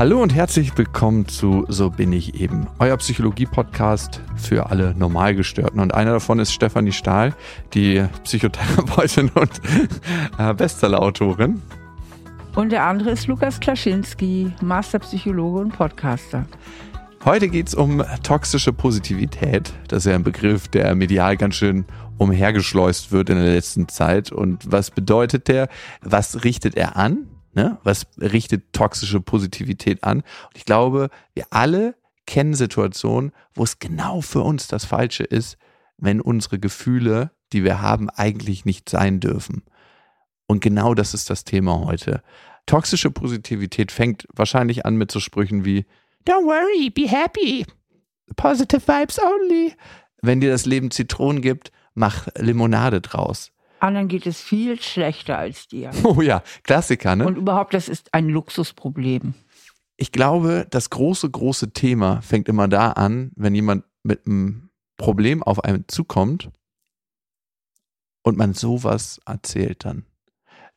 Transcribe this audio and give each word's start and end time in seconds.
Hallo 0.00 0.22
und 0.22 0.34
herzlich 0.34 0.78
willkommen 0.78 1.28
zu 1.28 1.66
So 1.68 1.90
bin 1.90 2.10
ich 2.14 2.40
eben, 2.40 2.66
euer 2.78 2.96
Psychologie-Podcast 2.96 4.22
für 4.34 4.70
alle 4.70 4.94
Normalgestörten. 4.94 5.78
Und 5.78 5.92
einer 5.92 6.12
davon 6.12 6.38
ist 6.38 6.54
Stefanie 6.54 6.92
Stahl, 6.92 7.34
die 7.74 8.06
Psychotherapeutin 8.24 9.28
und 9.34 9.60
äh, 10.38 10.54
Bestsellerautorin. 10.54 11.60
Und 12.54 12.72
der 12.72 12.84
andere 12.84 13.10
ist 13.10 13.26
Lukas 13.26 13.60
Klaschinski, 13.60 14.50
Masterpsychologe 14.62 15.60
und 15.60 15.76
Podcaster. 15.76 16.46
Heute 17.26 17.50
geht 17.50 17.68
es 17.68 17.74
um 17.74 18.02
toxische 18.22 18.72
Positivität. 18.72 19.74
Das 19.88 20.06
ist 20.06 20.10
ja 20.10 20.14
ein 20.14 20.24
Begriff, 20.24 20.68
der 20.68 20.94
medial 20.94 21.36
ganz 21.36 21.56
schön 21.56 21.84
umhergeschleust 22.16 23.12
wird 23.12 23.28
in 23.28 23.36
der 23.36 23.52
letzten 23.52 23.86
Zeit. 23.88 24.32
Und 24.32 24.72
was 24.72 24.90
bedeutet 24.90 25.48
der? 25.48 25.68
Was 26.00 26.42
richtet 26.42 26.74
er 26.74 26.96
an? 26.96 27.26
Ne? 27.52 27.78
Was 27.82 28.06
richtet 28.18 28.72
toxische 28.72 29.20
Positivität 29.20 30.04
an? 30.04 30.18
Und 30.18 30.56
ich 30.56 30.64
glaube, 30.64 31.10
wir 31.34 31.46
alle 31.50 31.96
kennen 32.26 32.54
Situationen, 32.54 33.32
wo 33.54 33.64
es 33.64 33.78
genau 33.78 34.20
für 34.20 34.42
uns 34.42 34.68
das 34.68 34.84
Falsche 34.84 35.24
ist, 35.24 35.58
wenn 35.98 36.20
unsere 36.20 36.58
Gefühle, 36.58 37.32
die 37.52 37.64
wir 37.64 37.82
haben, 37.82 38.08
eigentlich 38.08 38.64
nicht 38.64 38.88
sein 38.88 39.20
dürfen. 39.20 39.64
Und 40.46 40.60
genau 40.60 40.94
das 40.94 41.14
ist 41.14 41.30
das 41.30 41.44
Thema 41.44 41.84
heute. 41.84 42.22
Toxische 42.66 43.10
Positivität 43.10 43.90
fängt 43.90 44.26
wahrscheinlich 44.32 44.86
an 44.86 44.96
mit 44.96 45.10
so 45.10 45.20
Sprüchen 45.20 45.64
wie 45.64 45.86
Don't 46.26 46.44
worry, 46.44 46.90
be 46.90 47.08
happy. 47.08 47.66
Positive 48.36 48.82
vibes 48.86 49.18
only. 49.20 49.74
Wenn 50.22 50.40
dir 50.40 50.50
das 50.50 50.66
Leben 50.66 50.90
Zitronen 50.90 51.42
gibt, 51.42 51.72
mach 51.94 52.28
Limonade 52.36 53.00
draus. 53.00 53.52
Anderen 53.82 54.08
geht 54.08 54.26
es 54.26 54.40
viel 54.40 54.80
schlechter 54.80 55.38
als 55.38 55.68
dir. 55.68 55.90
Oh 56.04 56.20
ja, 56.22 56.42
Klassiker, 56.64 57.16
ne? 57.16 57.26
Und 57.26 57.36
überhaupt, 57.36 57.74
das 57.74 57.88
ist 57.88 58.12
ein 58.12 58.28
Luxusproblem. 58.28 59.34
Ich 59.96 60.12
glaube, 60.12 60.66
das 60.70 60.90
große, 60.90 61.30
große 61.30 61.72
Thema 61.72 62.22
fängt 62.22 62.48
immer 62.48 62.68
da 62.68 62.92
an, 62.92 63.32
wenn 63.36 63.54
jemand 63.54 63.84
mit 64.02 64.26
einem 64.26 64.70
Problem 64.96 65.42
auf 65.42 65.62
einen 65.64 65.84
zukommt 65.88 66.50
und 68.22 68.36
man 68.36 68.54
sowas 68.54 69.20
erzählt 69.26 69.84
dann. 69.84 70.04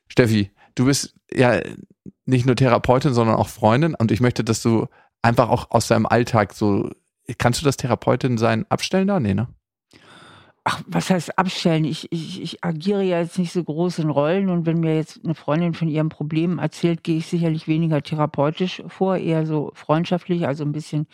Steffi, 0.07 0.51
du 0.75 0.85
bist 0.85 1.15
ja 1.31 1.61
nicht 2.25 2.45
nur 2.45 2.55
Therapeutin, 2.55 3.13
sondern 3.13 3.35
auch 3.35 3.47
Freundin 3.47 3.95
und 3.95 4.11
ich 4.11 4.21
möchte, 4.21 4.43
dass 4.43 4.61
du 4.61 4.87
einfach 5.21 5.49
auch 5.49 5.71
aus 5.71 5.87
deinem 5.87 6.05
Alltag 6.05 6.53
so, 6.53 6.89
kannst 7.37 7.61
du 7.61 7.65
das 7.65 7.77
Therapeutin 7.77 8.37
sein 8.37 8.65
abstellen 8.69 9.07
da? 9.07 9.19
Nee, 9.19 9.33
ne? 9.33 9.47
Ach, 10.65 10.81
was 10.87 11.09
heißt 11.09 11.37
abstellen? 11.37 11.83
Ich, 11.83 12.09
ich, 12.11 12.41
ich 12.41 12.63
agiere 12.63 13.03
ja 13.03 13.19
jetzt 13.19 13.37
nicht 13.37 13.51
so 13.51 13.63
groß 13.63 13.99
in 13.99 14.09
Rollen 14.09 14.49
und 14.49 14.65
wenn 14.65 14.79
mir 14.79 14.95
jetzt 14.95 15.19
eine 15.23 15.35
Freundin 15.35 15.73
von 15.73 15.89
ihrem 15.89 16.07
Problem 16.07 16.57
erzählt, 16.57 17.03
gehe 17.03 17.17
ich 17.17 17.27
sicherlich 17.27 17.67
weniger 17.67 18.01
therapeutisch 18.01 18.81
vor, 18.87 19.17
eher 19.17 19.45
so 19.45 19.71
freundschaftlich, 19.73 20.47
also 20.47 20.63
ein 20.63 20.71
bisschen 20.71 21.07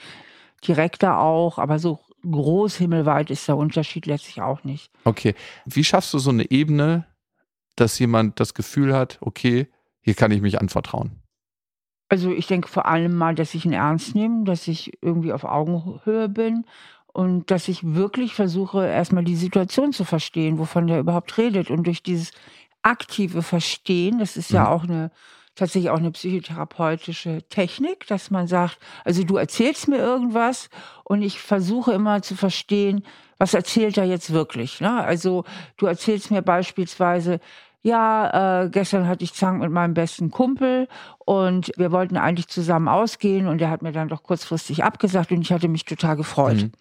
direkter 0.68 1.20
auch, 1.20 1.58
aber 1.58 1.80
so 1.80 2.00
groß 2.30 2.76
himmelweit 2.76 3.32
ist 3.32 3.48
der 3.48 3.58
Unterschied 3.58 4.06
letztlich 4.06 4.42
auch 4.42 4.64
nicht. 4.64 4.92
Okay. 5.04 5.34
Wie 5.66 5.84
schaffst 5.84 6.14
du 6.14 6.20
so 6.20 6.30
eine 6.30 6.52
Ebene, 6.52 7.08
dass 7.76 7.98
jemand 7.98 8.40
das 8.40 8.54
Gefühl 8.54 8.96
hat, 8.96 9.18
okay, 9.22 9.68
hier 10.02 10.14
kann 10.14 10.32
ich 10.32 10.42
mich 10.42 10.60
anvertrauen? 10.62 11.24
Also 12.10 12.32
ich 12.32 12.48
denke 12.48 12.68
vor 12.68 12.88
allem 12.88 13.16
mal, 13.16 13.36
dass 13.36 13.54
ich 13.54 13.66
ihn 13.66 13.74
ernst 13.74 14.16
nehme, 14.16 14.44
dass 14.44 14.68
ich 14.68 14.98
irgendwie 15.02 15.32
auf 15.32 15.44
Augenhöhe 15.44 16.28
bin 16.28 16.66
und 17.14 17.52
dass 17.52 17.68
ich 17.68 17.96
wirklich 17.96 18.34
versuche, 18.34 18.86
erstmal 18.86 19.24
die 19.24 19.36
Situation 19.36 19.94
zu 19.94 20.06
verstehen, 20.06 20.60
wovon 20.60 20.88
der 20.88 21.00
überhaupt 21.00 21.38
redet. 21.38 21.70
Und 21.70 21.86
durch 21.86 22.04
dieses 22.04 22.32
aktive 22.82 23.42
Verstehen, 23.42 24.20
das 24.20 24.38
ist 24.38 24.52
ja 24.52 24.62
Mhm. 24.62 24.68
auch 24.68 24.84
eine 24.84 25.12
tatsächlich 25.56 25.90
auch 25.90 25.98
eine 25.98 26.12
psychotherapeutische 26.12 27.44
Technik, 27.50 28.08
dass 28.08 28.32
man 28.32 28.48
sagt, 28.48 28.80
also 29.04 29.24
du 29.24 29.36
erzählst 29.36 29.90
mir 29.90 29.98
irgendwas 29.98 30.70
und 31.04 31.22
ich 31.22 31.40
versuche 31.42 31.92
immer 31.92 32.22
zu 32.22 32.36
verstehen, 32.36 33.04
was 33.38 33.54
erzählt 33.54 33.98
er 33.98 34.06
jetzt 34.06 34.32
wirklich. 34.32 34.80
Ne? 34.80 35.04
Also 35.04 35.44
du 35.78 35.86
erzählst 35.86 36.32
mir 36.32 36.42
beispielsweise, 36.42 37.40
ja, 37.82 38.64
äh, 38.64 38.70
gestern 38.70 39.08
hatte 39.08 39.24
ich 39.24 39.34
Zank 39.34 39.62
mit 39.62 39.72
meinem 39.72 39.94
besten 39.94 40.32
Kumpel 40.32 40.88
und 41.26 41.72
wir 41.78 41.92
wollten 41.92 42.18
eigentlich 42.18 42.48
zusammen 42.48 42.88
ausgehen 42.88 43.48
und 43.48 43.62
er 43.62 43.70
hat 43.70 43.82
mir 43.82 43.94
dann 43.94 44.10
doch 44.10 44.24
kurzfristig 44.24 44.84
abgesagt 44.84 45.32
und 45.32 45.42
ich 45.42 45.52
hatte 45.52 45.70
mich 45.70 45.86
total 45.86 46.18
gefreut. 46.18 46.58
Mhm. 46.58 46.72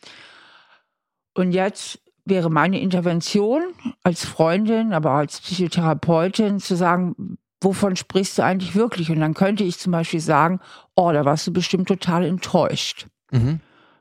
Und 1.34 1.52
jetzt 1.52 2.00
wäre 2.24 2.50
meine 2.50 2.80
Intervention 2.80 3.62
als 4.02 4.24
Freundin, 4.24 4.92
aber 4.92 5.12
auch 5.12 5.18
als 5.18 5.40
Psychotherapeutin 5.40 6.58
zu 6.58 6.76
sagen, 6.76 7.38
wovon 7.60 7.96
sprichst 7.96 8.38
du 8.38 8.42
eigentlich 8.42 8.74
wirklich? 8.74 9.10
Und 9.10 9.20
dann 9.20 9.34
könnte 9.34 9.64
ich 9.64 9.78
zum 9.78 9.92
Beispiel 9.92 10.20
sagen, 10.20 10.60
oh, 10.96 11.10
da 11.12 11.24
warst 11.24 11.46
du 11.46 11.52
bestimmt 11.52 11.88
total 11.88 12.24
enttäuscht. 12.24 13.06
Mhm. 13.30 13.60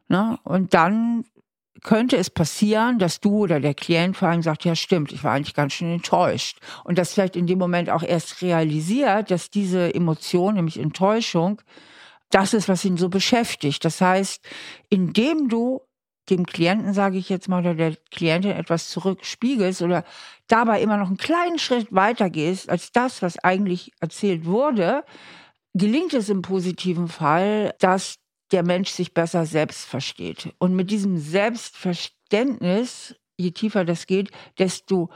Ne? 0.10 0.38
Und 0.44 0.74
dann 0.74 1.26
könnte 1.84 2.18
es 2.18 2.30
passieren, 2.30 3.00
dass 3.00 3.20
du 3.20 3.44
oder 3.44 3.60
der 3.60 3.74
Klient 3.74 4.18
vor 4.18 4.30
allem 4.30 4.42
sagt, 4.42 4.66
ja 4.66 4.76
stimmt, 4.76 5.12
ich 5.12 5.24
war 5.24 5.34
eigentlich 5.34 5.56
ganz 5.56 5.74
schön 5.74 5.92
enttäuscht. 5.92 6.60
Und 6.84 6.98
das 6.98 7.14
vielleicht 7.14 7.36
in 7.36 7.48
dem 7.48 7.60
Moment 7.60 7.90
auch 7.90 8.04
erst 8.04 8.42
realisiert, 8.42 9.32
dass 9.32 9.50
diese 9.50 9.94
Emotion, 9.94 10.56
nämlich 10.56 10.80
Enttäuschung, 10.80 11.62
das 12.30 12.54
ist, 12.54 12.68
was 12.68 12.84
ihn 12.84 12.98
so 12.98 13.10
beschäftigt. 13.10 13.86
Das 13.86 14.02
heißt, 14.02 14.46
indem 14.90 15.50
du 15.50 15.82
dem 16.30 16.46
Klienten, 16.46 16.94
sage 16.94 17.18
ich 17.18 17.30
jetzt 17.30 17.48
mal, 17.48 17.62
oder 17.62 17.74
der 17.74 17.96
Klientin 18.12 18.52
etwas 18.52 18.90
zurückspiegelst 18.90 19.82
oder 19.82 20.04
dabei 20.48 20.82
immer 20.82 20.98
noch 20.98 21.08
einen 21.08 21.18
kleinen 21.18 21.58
Schritt 21.58 21.88
weiter 21.92 22.30
gehst 22.30 22.70
als 22.70 22.92
das, 22.92 23.22
was 23.22 23.40
eigentlich 23.40 23.92
erzählt 24.02 24.46
wurde, 24.46 25.06
gelingt 25.74 26.14
es 26.14 26.30
im 26.30 26.42
positiven 26.42 27.08
Fall, 27.08 27.74
dass 27.80 28.16
der 28.52 28.64
Mensch 28.64 28.90
sich 28.90 29.14
besser 29.14 29.46
selbst 29.46 29.86
versteht. 29.86 30.54
Und 30.58 30.76
mit 30.76 30.92
diesem 30.92 31.18
Selbstverständnis, 31.18 33.16
je 33.38 33.52
tiefer 33.52 33.86
das 33.86 34.08
geht, 34.08 34.32
desto 34.58 35.10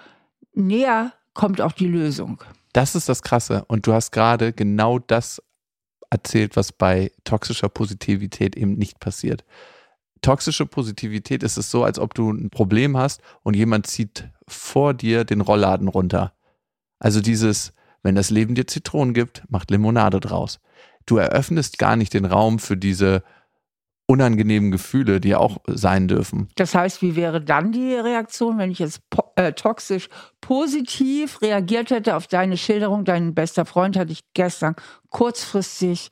näher 0.54 1.14
kommt 1.34 1.62
auch 1.62 1.72
die 1.72 1.88
Lösung. 1.88 2.44
Das 2.74 2.96
ist 2.96 3.10
das 3.10 3.22
Krasse. 3.22 3.66
Und 3.68 3.88
du 3.88 3.94
hast 3.94 4.12
gerade 4.12 4.54
genau 4.54 5.00
das 5.00 5.42
erzählt, 6.10 6.56
was 6.56 6.72
bei 6.72 7.12
toxischer 7.24 7.70
Positivität 7.70 8.56
eben 8.56 8.74
nicht 8.74 9.00
passiert. 9.00 9.44
Toxische 10.22 10.66
Positivität 10.66 11.42
ist 11.42 11.58
es 11.58 11.72
so, 11.72 11.84
als 11.84 11.98
ob 11.98 12.14
du 12.14 12.32
ein 12.32 12.50
Problem 12.52 12.96
hast 12.96 13.22
und 13.44 13.56
jemand 13.56 13.88
zieht 13.88 14.30
vor 14.48 14.94
dir 14.94 15.24
den 15.24 15.42
Rollladen 15.42 15.88
runter. 15.88 16.34
Also 17.00 17.22
dieses, 17.22 17.74
wenn 18.04 18.16
das 18.16 18.30
Leben 18.30 18.54
dir 18.54 18.68
Zitronen 18.68 19.14
gibt, 19.14 19.44
macht 19.50 19.72
Limonade 19.72 20.20
draus. 20.20 20.60
Du 21.06 21.18
eröffnest 21.18 21.78
gar 21.78 21.96
nicht 21.96 22.14
den 22.14 22.26
Raum 22.26 22.60
für 22.60 22.78
diese 22.78 23.24
unangenehmen 24.12 24.72
Gefühle, 24.72 25.22
die 25.22 25.36
auch 25.36 25.60
sein 25.68 26.08
dürfen. 26.10 26.50
Das 26.56 26.76
heißt, 26.76 27.02
wie 27.02 27.16
wäre 27.16 27.42
dann 27.42 27.72
die 27.72 27.94
Reaktion, 27.94 28.58
wenn 28.58 28.70
ich 28.70 28.80
jetzt 28.80 29.02
äh, 29.36 29.54
toxisch 29.54 30.10
positiv 30.42 31.42
reagiert 31.42 31.92
hätte 31.92 32.18
auf 32.18 32.28
deine 32.28 32.58
Schilderung? 32.58 33.06
Dein 33.06 33.34
bester 33.34 33.66
Freund 33.66 33.98
hatte 33.98 34.12
ich 34.12 34.22
gestern 34.34 34.76
kurzfristig 35.10 36.10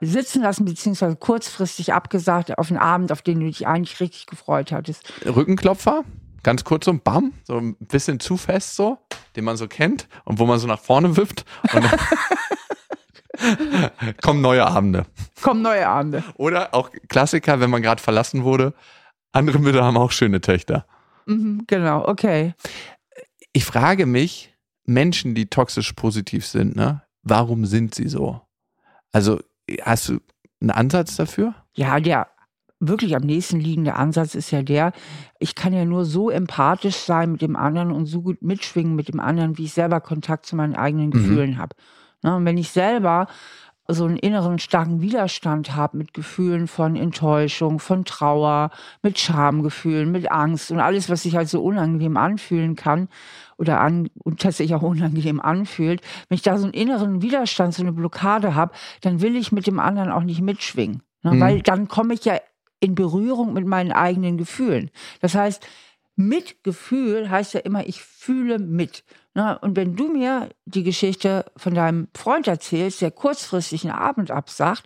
sitzen 0.00 0.42
lassen, 0.42 0.66
beziehungsweise 0.66 1.16
kurzfristig 1.16 1.92
abgesagt 1.92 2.56
auf 2.58 2.70
einen 2.70 2.78
Abend, 2.78 3.10
auf 3.10 3.22
den 3.22 3.40
du 3.40 3.46
dich 3.46 3.66
eigentlich 3.66 3.98
richtig 3.98 4.26
gefreut 4.26 4.70
hattest. 4.70 5.12
Rückenklopfer, 5.24 6.04
ganz 6.42 6.64
kurz 6.64 6.84
so, 6.84 6.92
bam, 6.92 7.32
so 7.44 7.56
ein 7.56 7.76
bisschen 7.76 8.20
zu 8.20 8.36
fest 8.36 8.76
so, 8.76 8.98
den 9.34 9.44
man 9.44 9.56
so 9.56 9.66
kennt 9.66 10.06
und 10.24 10.38
wo 10.38 10.46
man 10.46 10.58
so 10.58 10.68
nach 10.68 10.80
vorne 10.80 11.16
wippt 11.16 11.44
und 11.72 11.84
kommen 14.22 14.40
neue 14.40 14.66
Abende. 14.66 15.06
Kommen 15.42 15.62
neue 15.62 15.88
Abende. 15.88 16.24
Oder 16.36 16.74
auch 16.74 16.90
Klassiker, 17.08 17.60
wenn 17.60 17.70
man 17.70 17.82
gerade 17.82 18.02
verlassen 18.02 18.44
wurde, 18.44 18.74
andere 19.32 19.58
Mütter 19.58 19.84
haben 19.84 19.96
auch 19.96 20.12
schöne 20.12 20.40
Töchter. 20.40 20.86
Mhm, 21.26 21.64
genau, 21.66 22.06
okay. 22.06 22.54
Ich 23.52 23.64
frage 23.64 24.06
mich, 24.06 24.54
Menschen, 24.84 25.34
die 25.34 25.46
toxisch 25.46 25.92
positiv 25.92 26.46
sind, 26.46 26.76
ne, 26.76 27.02
warum 27.22 27.66
sind 27.66 27.94
sie 27.94 28.08
so? 28.08 28.40
Also, 29.12 29.40
hast 29.82 30.08
du 30.08 30.20
einen 30.60 30.70
Ansatz 30.70 31.16
dafür? 31.16 31.54
Ja, 31.74 32.00
der 32.00 32.28
wirklich 32.80 33.16
am 33.16 33.22
nächsten 33.22 33.58
liegende 33.58 33.94
Ansatz 33.94 34.34
ist 34.34 34.50
ja 34.50 34.62
der, 34.62 34.92
ich 35.38 35.54
kann 35.54 35.72
ja 35.72 35.84
nur 35.84 36.04
so 36.04 36.30
empathisch 36.30 36.96
sein 36.96 37.32
mit 37.32 37.42
dem 37.42 37.56
anderen 37.56 37.90
und 37.90 38.06
so 38.06 38.22
gut 38.22 38.42
mitschwingen 38.42 38.94
mit 38.94 39.08
dem 39.08 39.20
anderen, 39.20 39.58
wie 39.58 39.64
ich 39.64 39.72
selber 39.72 40.00
Kontakt 40.00 40.46
zu 40.46 40.56
meinen 40.56 40.76
eigenen 40.76 41.10
Gefühlen 41.10 41.58
habe. 41.58 41.74
Ne, 42.26 42.34
und 42.34 42.44
wenn 42.44 42.58
ich 42.58 42.70
selber 42.70 43.28
so 43.86 44.04
einen 44.04 44.16
inneren 44.16 44.58
starken 44.58 45.00
Widerstand 45.00 45.76
habe 45.76 45.96
mit 45.96 46.12
Gefühlen 46.12 46.66
von 46.66 46.96
Enttäuschung, 46.96 47.78
von 47.78 48.04
Trauer, 48.04 48.70
mit 49.00 49.16
Schamgefühlen, 49.20 50.10
mit 50.10 50.28
Angst 50.32 50.72
und 50.72 50.80
alles, 50.80 51.08
was 51.08 51.22
sich 51.22 51.36
halt 51.36 51.48
so 51.48 51.62
unangenehm 51.62 52.16
anfühlen 52.16 52.74
kann 52.74 53.08
oder 53.58 53.80
an, 53.80 54.10
und 54.24 54.40
tatsächlich 54.40 54.74
auch 54.74 54.82
unangenehm 54.82 55.40
anfühlt, 55.40 56.00
wenn 56.28 56.34
ich 56.34 56.42
da 56.42 56.58
so 56.58 56.64
einen 56.64 56.74
inneren 56.74 57.22
Widerstand, 57.22 57.74
so 57.74 57.82
eine 57.82 57.92
Blockade 57.92 58.56
habe, 58.56 58.74
dann 59.02 59.20
will 59.20 59.36
ich 59.36 59.52
mit 59.52 59.68
dem 59.68 59.78
anderen 59.78 60.10
auch 60.10 60.24
nicht 60.24 60.42
mitschwingen. 60.42 61.04
Ne? 61.22 61.34
Mhm. 61.34 61.40
Weil 61.40 61.62
dann 61.62 61.86
komme 61.86 62.14
ich 62.14 62.24
ja 62.24 62.40
in 62.80 62.96
Berührung 62.96 63.52
mit 63.52 63.66
meinen 63.66 63.92
eigenen 63.92 64.36
Gefühlen. 64.36 64.90
Das 65.20 65.36
heißt, 65.36 65.64
Mitgefühl 66.16 67.30
heißt 67.30 67.54
ja 67.54 67.60
immer, 67.60 67.86
ich 67.86 68.02
fühle 68.02 68.58
mit. 68.58 69.04
Ne? 69.36 69.58
Und 69.60 69.76
wenn 69.76 69.96
du 69.96 70.08
mir 70.08 70.48
die 70.64 70.82
Geschichte 70.82 71.44
von 71.58 71.74
deinem 71.74 72.08
Freund 72.14 72.48
erzählst, 72.48 73.02
der 73.02 73.10
kurzfristig 73.10 73.84
einen 73.84 73.92
Abend 73.92 74.30
absagt, 74.30 74.82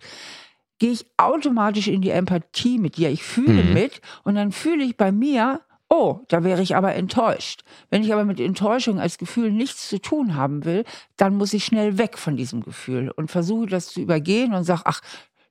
gehe 0.77 0.91
ich 0.91 1.05
automatisch 1.15 1.87
in 1.87 2.01
die 2.01 2.09
Empathie 2.09 2.77
mit 2.77 2.97
dir. 2.97 3.09
Ich 3.09 3.23
fühle 3.23 3.63
mhm. 3.63 3.73
mit 3.73 4.01
und 4.23 4.35
dann 4.35 4.51
fühle 4.51 4.83
ich 4.83 4.97
bei 4.97 5.13
mir, 5.13 5.61
oh, 5.87 6.19
da 6.27 6.43
wäre 6.43 6.61
ich 6.61 6.75
aber 6.75 6.95
enttäuscht. 6.95 7.63
Wenn 7.89 8.03
ich 8.03 8.11
aber 8.11 8.25
mit 8.25 8.41
Enttäuschung 8.41 8.99
als 8.99 9.17
Gefühl 9.17 9.51
nichts 9.51 9.87
zu 9.87 10.01
tun 10.01 10.35
haben 10.35 10.65
will, 10.65 10.83
dann 11.15 11.37
muss 11.37 11.53
ich 11.53 11.63
schnell 11.63 11.97
weg 11.97 12.17
von 12.17 12.35
diesem 12.35 12.61
Gefühl 12.61 13.09
und 13.09 13.31
versuche 13.31 13.67
das 13.67 13.87
zu 13.87 14.01
übergehen 14.01 14.53
und 14.53 14.65
sage, 14.65 14.81
ach, 14.83 14.99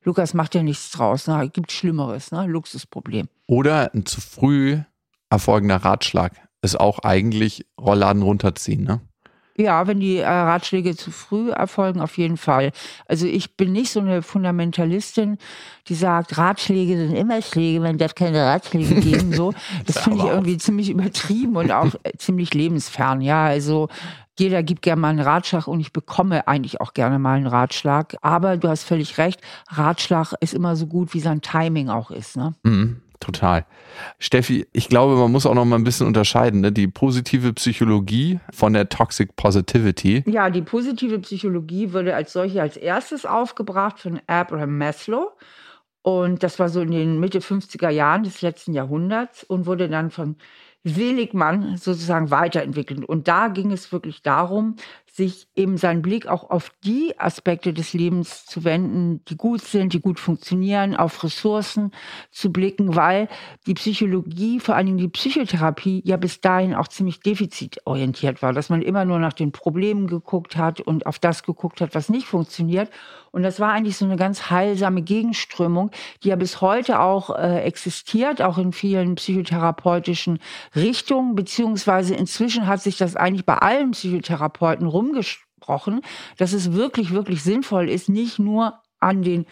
Lukas 0.03 0.35
macht 0.35 0.53
ja 0.53 0.61
nichts 0.61 0.91
draus, 0.91 1.25
ne? 1.25 1.49
gibt 1.51 1.71
Schlimmeres, 1.71 2.31
ne? 2.31 2.45
Luxusproblem. 2.45 3.27
Oder 3.47 3.91
ein 3.95 4.05
zu 4.05 4.21
früh 4.21 4.79
erfolgender 5.31 5.77
Ratschlag 5.77 6.33
ist 6.61 6.79
auch 6.79 6.99
eigentlich 6.99 7.65
Rollladen 7.79 8.21
runterziehen, 8.21 8.83
ne? 8.83 9.01
Ja, 9.57 9.85
wenn 9.85 9.99
die 9.99 10.17
äh, 10.17 10.27
Ratschläge 10.27 10.95
zu 10.95 11.11
früh 11.11 11.51
erfolgen, 11.51 11.99
auf 11.99 12.17
jeden 12.17 12.37
Fall. 12.37 12.71
Also 13.07 13.27
ich 13.27 13.57
bin 13.57 13.73
nicht 13.73 13.91
so 13.91 13.99
eine 13.99 14.21
Fundamentalistin, 14.21 15.37
die 15.87 15.95
sagt, 15.95 16.37
Ratschläge 16.37 16.95
sind 16.95 17.15
immer 17.15 17.41
Schläge, 17.41 17.83
wenn 17.83 17.97
das 17.97 18.15
keine 18.15 18.45
Ratschläge 18.45 18.95
geben. 18.95 19.33
So, 19.33 19.53
das 19.85 19.99
finde 19.99 20.19
ich 20.19 20.25
irgendwie 20.25 20.57
ziemlich 20.57 20.89
übertrieben 20.89 21.57
und 21.57 21.71
auch 21.71 21.93
äh, 22.03 22.13
ziemlich 22.17 22.53
lebensfern. 22.53 23.21
Ja, 23.21 23.45
also 23.45 23.89
jeder 24.39 24.63
gibt 24.63 24.81
gerne 24.81 25.01
mal 25.01 25.09
einen 25.09 25.19
Ratschlag 25.19 25.67
und 25.67 25.81
ich 25.81 25.91
bekomme 25.91 26.47
eigentlich 26.47 26.79
auch 26.79 26.93
gerne 26.93 27.19
mal 27.19 27.35
einen 27.35 27.47
Ratschlag. 27.47 28.15
Aber 28.21 28.57
du 28.57 28.69
hast 28.69 28.83
völlig 28.83 29.17
recht, 29.17 29.41
Ratschlag 29.69 30.33
ist 30.39 30.53
immer 30.53 30.75
so 30.75 30.87
gut, 30.87 31.13
wie 31.13 31.19
sein 31.19 31.41
Timing 31.41 31.89
auch 31.89 32.09
ist. 32.09 32.37
Ne? 32.37 32.53
Mhm. 32.63 33.01
Total. 33.21 33.65
Steffi, 34.17 34.67
ich 34.73 34.89
glaube, 34.89 35.15
man 35.15 35.31
muss 35.31 35.45
auch 35.45 35.53
noch 35.53 35.63
mal 35.63 35.75
ein 35.75 35.83
bisschen 35.83 36.07
unterscheiden, 36.07 36.61
ne? 36.61 36.71
die 36.71 36.87
positive 36.87 37.53
Psychologie 37.53 38.39
von 38.51 38.73
der 38.73 38.89
Toxic 38.89 39.35
Positivity. 39.35 40.23
Ja, 40.25 40.49
die 40.49 40.63
positive 40.63 41.19
Psychologie 41.19 41.93
wurde 41.93 42.15
als 42.15 42.33
solche 42.33 42.61
als 42.61 42.77
erstes 42.77 43.27
aufgebracht 43.27 43.99
von 43.99 44.19
Abraham 44.25 44.77
Maslow. 44.77 45.31
Und 46.01 46.41
das 46.41 46.57
war 46.57 46.69
so 46.69 46.81
in 46.81 46.89
den 46.89 47.19
Mitte 47.19 47.39
50er 47.39 47.89
Jahren 47.89 48.23
des 48.23 48.41
letzten 48.41 48.73
Jahrhunderts 48.73 49.43
und 49.43 49.67
wurde 49.67 49.87
dann 49.87 50.09
von 50.09 50.35
Seligmann 50.83 51.77
sozusagen 51.77 52.31
weiterentwickelt. 52.31 53.05
Und 53.05 53.27
da 53.27 53.49
ging 53.49 53.71
es 53.71 53.91
wirklich 53.91 54.21
darum, 54.23 54.75
sich 55.13 55.47
eben 55.55 55.77
seinen 55.77 56.01
Blick 56.01 56.25
auch 56.27 56.49
auf 56.49 56.71
die 56.85 57.19
Aspekte 57.19 57.73
des 57.73 57.91
Lebens 57.91 58.45
zu 58.45 58.63
wenden, 58.63 59.23
die 59.25 59.35
gut 59.35 59.61
sind, 59.61 59.91
die 59.91 59.99
gut 59.99 60.19
funktionieren, 60.19 60.95
auf 60.95 61.23
Ressourcen 61.23 61.91
zu 62.31 62.51
blicken, 62.51 62.95
weil 62.95 63.27
die 63.67 63.73
Psychologie, 63.73 64.61
vor 64.61 64.75
allen 64.75 64.85
Dingen 64.85 64.97
die 64.97 65.09
Psychotherapie, 65.09 66.01
ja 66.05 66.15
bis 66.15 66.39
dahin 66.39 66.73
auch 66.73 66.87
ziemlich 66.87 67.19
defizitorientiert 67.19 68.41
war, 68.41 68.53
dass 68.53 68.69
man 68.69 68.81
immer 68.81 69.03
nur 69.03 69.19
nach 69.19 69.33
den 69.33 69.51
Problemen 69.51 70.07
geguckt 70.07 70.55
hat 70.55 70.79
und 70.79 71.05
auf 71.05 71.19
das 71.19 71.43
geguckt 71.43 71.81
hat, 71.81 71.93
was 71.93 72.07
nicht 72.07 72.27
funktioniert. 72.27 72.89
Und 73.31 73.43
das 73.43 73.59
war 73.59 73.71
eigentlich 73.71 73.97
so 73.97 74.05
eine 74.05 74.17
ganz 74.17 74.49
heilsame 74.49 75.01
Gegenströmung, 75.01 75.91
die 76.23 76.29
ja 76.29 76.35
bis 76.35 76.61
heute 76.61 76.99
auch 76.99 77.29
äh, 77.29 77.61
existiert, 77.61 78.41
auch 78.41 78.57
in 78.57 78.73
vielen 78.73 79.15
psychotherapeutischen 79.15 80.39
Richtungen, 80.75 81.35
beziehungsweise 81.35 82.15
inzwischen 82.15 82.67
hat 82.67 82.81
sich 82.81 82.97
das 82.97 83.15
eigentlich 83.15 83.45
bei 83.45 83.57
allen 83.57 83.91
Psychotherapeuten 83.91 84.87
rumgesprochen, 84.87 86.01
dass 86.37 86.53
es 86.53 86.73
wirklich, 86.73 87.11
wirklich 87.11 87.43
sinnvoll 87.43 87.89
ist, 87.89 88.09
nicht 88.09 88.39
nur 88.39 88.79
an 88.99 89.21
den 89.21 89.45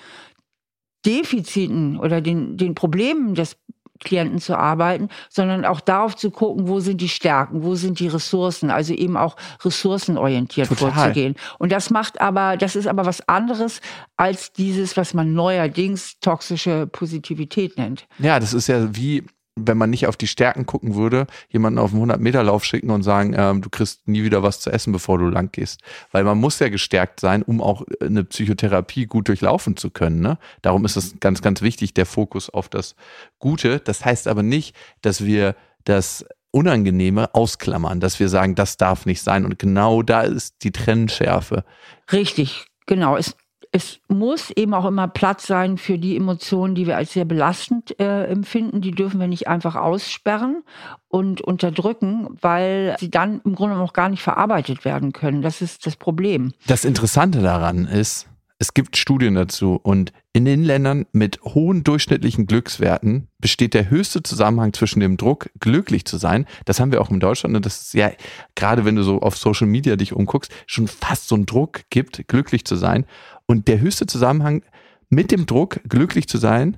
Defiziten 1.06 1.98
oder 1.98 2.22
den, 2.22 2.58
den 2.58 2.76
Problemen 2.76 3.36
des 3.36 3.58
Klienten 4.00 4.40
zu 4.40 4.58
arbeiten, 4.58 5.10
sondern 5.30 5.66
auch 5.66 5.82
darauf 5.82 6.16
zu 6.16 6.32
gucken, 6.32 6.68
wo 6.68 6.80
sind 6.80 7.02
die 7.02 7.10
Stärken, 7.10 7.64
wo 7.64 7.76
sind 7.76 8.00
die 8.00 8.08
Ressourcen, 8.08 8.72
also 8.72 8.94
eben 8.94 9.18
auch 9.18 9.36
ressourcenorientiert 9.64 10.70
Total. 10.70 10.92
vorzugehen. 10.92 11.36
Und 11.58 11.72
das 11.72 11.90
macht 11.90 12.22
aber, 12.22 12.56
das 12.56 12.76
ist 12.76 12.88
aber 12.88 13.06
was 13.06 13.28
anderes 13.28 13.82
als 14.16 14.54
dieses, 14.54 14.96
was 14.96 15.14
man 15.14 15.34
neuerdings 15.34 16.20
toxische 16.22 16.88
Positivität 16.88 17.78
nennt. 17.78 18.08
Ja, 18.20 18.40
das 18.40 18.54
ist 18.54 18.68
ja 18.68 18.96
wie 18.96 19.26
wenn 19.68 19.78
man 19.78 19.90
nicht 19.90 20.08
auf 20.08 20.18
die 20.18 20.28
Stärken 20.28 20.66
gucken 20.66 20.96
würde, 20.96 21.28
jemanden 21.50 21.80
auf 21.80 21.94
einen 21.94 22.10
100-Meter-Lauf 22.10 22.64
schicken 22.64 22.90
und 22.90 23.04
sagen, 23.04 23.34
ähm, 23.38 23.62
du 23.62 23.70
kriegst 23.70 24.08
nie 24.08 24.24
wieder 24.24 24.44
was 24.44 24.60
zu 24.60 24.72
essen, 24.72 24.92
bevor 24.92 25.18
du 25.18 25.28
lang 25.28 25.52
gehst. 25.52 25.82
Weil 26.12 26.24
man 26.24 26.38
muss 26.38 26.60
ja 26.60 26.70
gestärkt 26.70 27.20
sein, 27.20 27.44
um 27.44 27.62
auch 27.62 27.84
eine 28.02 28.24
Psychotherapie 28.24 29.06
gut 29.06 29.28
durchlaufen 29.28 29.78
zu 29.78 29.90
können. 29.90 30.22
Ne? 30.22 30.38
Darum 30.62 30.86
ist 30.86 30.96
es 30.96 31.20
ganz, 31.20 31.42
ganz 31.42 31.62
wichtig, 31.62 31.94
der 31.94 32.06
Fokus 32.06 32.50
auf 32.50 32.70
das 32.70 32.96
Gute. 33.40 33.80
Das 33.80 34.06
heißt 34.06 34.28
aber 34.28 34.44
nicht, 34.44 34.76
dass 35.02 35.26
wir 35.26 35.56
das 35.86 36.26
Unangenehme 36.52 37.36
ausklammern, 37.36 38.00
dass 38.00 38.20
wir 38.20 38.28
sagen, 38.28 38.56
das 38.56 38.78
darf 38.78 39.06
nicht 39.06 39.22
sein. 39.22 39.46
Und 39.46 39.60
genau 39.60 40.02
da 40.02 40.22
ist 40.22 40.64
die 40.64 40.72
Trennschärfe. 40.72 41.64
Richtig, 42.12 42.66
genau. 42.88 43.18
Es 43.18 43.36
es 43.72 44.00
muss 44.08 44.50
eben 44.52 44.74
auch 44.74 44.86
immer 44.86 45.08
Platz 45.08 45.46
sein 45.46 45.78
für 45.78 46.00
die 46.00 46.16
Emotionen, 46.16 46.74
die 46.74 46.88
wir 46.88 46.98
als 46.98 47.14
sehr 47.14 47.26
belastend 47.26 48.00
äh, 48.00 48.26
empfinden. 48.26 48.82
Die 48.82 48.92
dürfen 48.92 49.20
wir 49.20 49.28
nicht 49.28 49.48
einfach 49.48 49.76
aussperren 49.76 50.64
und 51.08 51.42
unterdrücken, 51.42 52.30
weil 52.42 52.96
sie 53.00 53.12
dann 53.12 53.42
im 53.46 53.54
Grunde 53.54 53.76
noch 53.76 53.94
gar 53.94 54.10
nicht 54.10 54.24
verarbeitet 54.24 54.86
werden 54.86 55.14
können. 55.14 55.42
Das 55.44 55.62
ist 55.62 55.86
das 55.86 55.96
Problem. 55.96 56.52
Das 56.66 56.84
Interessante 56.84 57.42
daran 57.42 57.86
ist, 57.86 58.28
es 58.62 58.74
gibt 58.74 58.98
Studien 58.98 59.36
dazu 59.36 59.80
und 59.82 60.12
in 60.34 60.44
den 60.44 60.64
Ländern 60.64 61.06
mit 61.14 61.40
hohen 61.44 61.84
durchschnittlichen 61.84 62.46
Glückswerten 62.46 63.30
besteht 63.40 63.74
der 63.74 63.90
höchste 63.90 64.22
Zusammenhang 64.22 64.74
zwischen 64.74 65.00
dem 65.00 65.16
Druck, 65.16 65.50
glücklich 65.60 66.04
zu 66.06 66.18
sein. 66.18 66.46
Das 66.66 66.80
haben 66.80 66.92
wir 66.92 67.02
auch 67.02 67.10
in 67.10 67.22
Deutschland. 67.22 67.56
Und 67.56 67.66
das 67.66 67.82
ist 67.82 67.94
ja, 67.94 68.12
gerade 68.56 68.84
wenn 68.84 68.98
du 68.98 69.04
so 69.04 69.22
auf 69.22 69.38
Social 69.38 69.66
Media 69.66 69.96
dich 69.96 70.12
umguckst, 70.12 70.52
schon 70.68 70.88
fast 70.88 71.30
so 71.30 71.36
einen 71.36 71.46
Druck 71.46 71.84
gibt, 71.90 72.28
glücklich 72.28 72.66
zu 72.66 72.76
sein. 72.76 73.06
Und 73.50 73.68
der 73.68 73.80
höchste 73.80 74.06
Zusammenhang 74.06 74.62
mit 75.10 75.32
dem 75.32 75.48
Druck, 75.48 75.80
glücklich 75.90 76.30
zu 76.30 76.38
sein, 76.38 76.78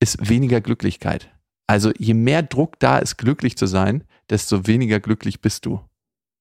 ist 0.00 0.28
weniger 0.28 0.60
Glücklichkeit. 0.60 1.30
Also 1.68 1.92
je 1.98 2.14
mehr 2.14 2.42
Druck 2.42 2.80
da 2.80 2.98
ist, 2.98 3.16
glücklich 3.16 3.56
zu 3.56 3.66
sein, 3.66 4.02
desto 4.28 4.66
weniger 4.66 4.98
glücklich 4.98 5.40
bist 5.40 5.66
du. 5.66 5.78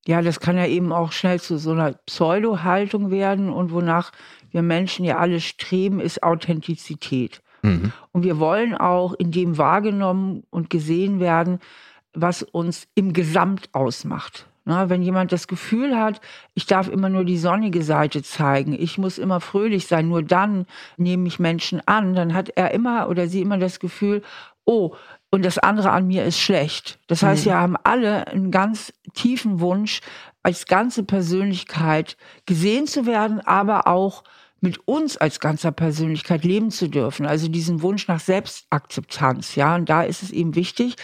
Ja, 0.08 0.24
das 0.24 0.40
kann 0.40 0.58
ja 0.58 0.66
eben 0.66 0.92
auch 0.92 1.12
schnell 1.12 1.40
zu 1.40 1.60
so 1.60 1.70
einer 1.70 1.94
Pseudo-Haltung 2.08 3.12
werden 3.12 3.52
und 3.52 3.72
wonach 3.72 4.12
wir 4.50 4.64
Menschen 4.64 5.06
ja 5.06 5.20
alle 5.20 5.40
streben, 5.40 6.00
ist 6.00 6.24
Authentizität. 6.24 7.44
Mhm. 7.62 7.94
Und 8.12 8.24
wir 8.24 8.40
wollen 8.40 8.74
auch 8.74 9.14
in 9.14 9.32
dem 9.32 9.60
wahrgenommen 9.60 10.46
und 10.50 10.72
gesehen 10.72 11.20
werden, 11.20 11.60
was 12.16 12.42
uns 12.42 12.88
im 12.96 13.14
Gesamt 13.14 13.70
ausmacht. 13.74 14.48
Na, 14.66 14.90
wenn 14.90 15.02
jemand 15.02 15.32
das 15.32 15.48
Gefühl 15.48 15.98
hat, 15.98 16.22
ich 16.54 16.66
darf 16.66 16.90
immer 16.90 17.10
nur 17.10 17.26
die 17.26 17.38
sonnige 17.38 17.82
Seite 17.84 18.22
zeigen, 18.22 18.74
ich 18.74 18.98
muss 18.98 19.18
immer 19.18 19.40
fröhlich 19.40 19.88
sein, 19.88 20.08
nur 20.08 20.22
dann 20.22 20.66
nehme 20.98 21.28
ich 21.28 21.40
Menschen 21.40 21.82
an, 21.88 22.14
dann 22.14 22.34
hat 22.34 22.50
er 22.56 22.72
immer 22.72 23.10
oder 23.10 23.28
sie 23.28 23.42
immer 23.42 23.58
das 23.58 23.80
Gefühl, 23.80 24.22
oh, 24.66 24.96
und 25.32 25.46
das 25.46 25.58
andere 25.58 25.92
an 25.92 26.08
mir 26.08 26.26
ist 26.26 26.40
schlecht. 26.40 27.00
Das 27.08 27.24
heißt, 27.24 27.46
mhm. 27.46 27.50
wir 27.50 27.58
haben 27.58 27.78
alle 27.84 28.28
einen 28.28 28.52
ganz 28.52 28.94
tiefen 29.14 29.60
Wunsch, 29.60 30.02
als 30.44 30.66
ganze 30.66 31.04
Persönlichkeit 31.04 32.18
gesehen 32.46 32.88
zu 32.88 33.06
werden, 33.06 33.42
aber 33.42 33.88
auch 33.88 34.24
mit 34.62 34.88
uns 34.88 35.18
als 35.18 35.40
ganzer 35.40 35.72
Persönlichkeit 35.72 36.44
leben 36.44 36.72
zu 36.72 36.90
dürfen. 36.90 37.26
Also 37.26 37.48
diesen 37.48 37.82
Wunsch 37.82 38.08
nach 38.08 38.20
Selbstakzeptanz, 38.20 39.56
ja. 39.56 39.76
Und 39.76 39.90
da 39.90 40.04
ist 40.04 40.24
es 40.24 40.32
eben 40.32 40.56
wichtig, 40.56 40.96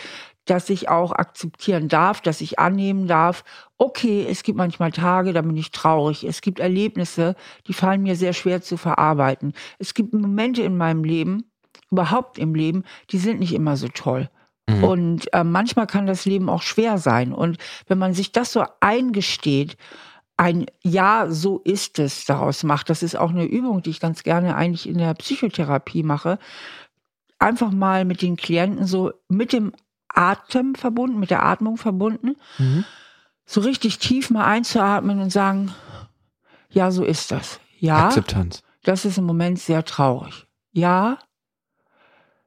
dass 0.45 0.69
ich 0.69 0.89
auch 0.89 1.11
akzeptieren 1.11 1.87
darf, 1.87 2.21
dass 2.21 2.41
ich 2.41 2.59
annehmen 2.59 3.07
darf, 3.07 3.43
okay, 3.77 4.25
es 4.29 4.43
gibt 4.43 4.57
manchmal 4.57 4.91
Tage, 4.91 5.33
da 5.33 5.41
bin 5.41 5.57
ich 5.57 5.71
traurig. 5.71 6.23
Es 6.23 6.41
gibt 6.41 6.59
Erlebnisse, 6.59 7.35
die 7.67 7.73
fallen 7.73 8.03
mir 8.03 8.15
sehr 8.15 8.33
schwer 8.33 8.61
zu 8.61 8.77
verarbeiten. 8.77 9.53
Es 9.79 9.93
gibt 9.93 10.13
Momente 10.13 10.61
in 10.61 10.77
meinem 10.77 11.03
Leben, 11.03 11.51
überhaupt 11.91 12.37
im 12.37 12.55
Leben, 12.55 12.83
die 13.11 13.17
sind 13.17 13.39
nicht 13.39 13.53
immer 13.53 13.75
so 13.77 13.87
toll. 13.87 14.29
Mhm. 14.69 14.83
Und 14.83 15.33
äh, 15.33 15.43
manchmal 15.43 15.87
kann 15.87 16.05
das 16.05 16.25
Leben 16.25 16.49
auch 16.49 16.61
schwer 16.61 16.97
sein. 16.97 17.33
Und 17.33 17.57
wenn 17.87 17.97
man 17.97 18.13
sich 18.13 18.31
das 18.31 18.51
so 18.51 18.63
eingesteht, 18.79 19.77
ein 20.37 20.65
Ja, 20.83 21.27
so 21.29 21.59
ist 21.59 21.97
es 21.97 22.25
daraus 22.25 22.63
macht, 22.63 22.89
das 22.89 23.03
ist 23.03 23.15
auch 23.15 23.29
eine 23.29 23.45
Übung, 23.45 23.81
die 23.81 23.91
ich 23.91 24.01
ganz 24.01 24.23
gerne 24.23 24.55
eigentlich 24.55 24.87
in 24.87 24.97
der 24.97 25.13
Psychotherapie 25.13 26.03
mache, 26.03 26.39
einfach 27.39 27.71
mal 27.71 28.05
mit 28.05 28.21
den 28.21 28.35
Klienten 28.35 28.85
so 28.85 29.13
mit 29.29 29.53
dem 29.53 29.71
Atem 30.17 30.75
verbunden, 30.75 31.19
mit 31.19 31.31
der 31.31 31.43
Atmung 31.43 31.77
verbunden, 31.77 32.35
mhm. 32.57 32.85
so 33.45 33.61
richtig 33.61 33.99
tief 33.99 34.29
mal 34.29 34.45
einzuatmen 34.45 35.21
und 35.21 35.31
sagen, 35.31 35.73
ja, 36.69 36.91
so 36.91 37.03
ist 37.03 37.31
das. 37.31 37.59
Ja, 37.79 38.05
Akzeptanz. 38.05 38.63
Das 38.83 39.05
ist 39.05 39.17
im 39.17 39.25
Moment 39.25 39.59
sehr 39.59 39.83
traurig. 39.83 40.45
Ja, 40.71 41.17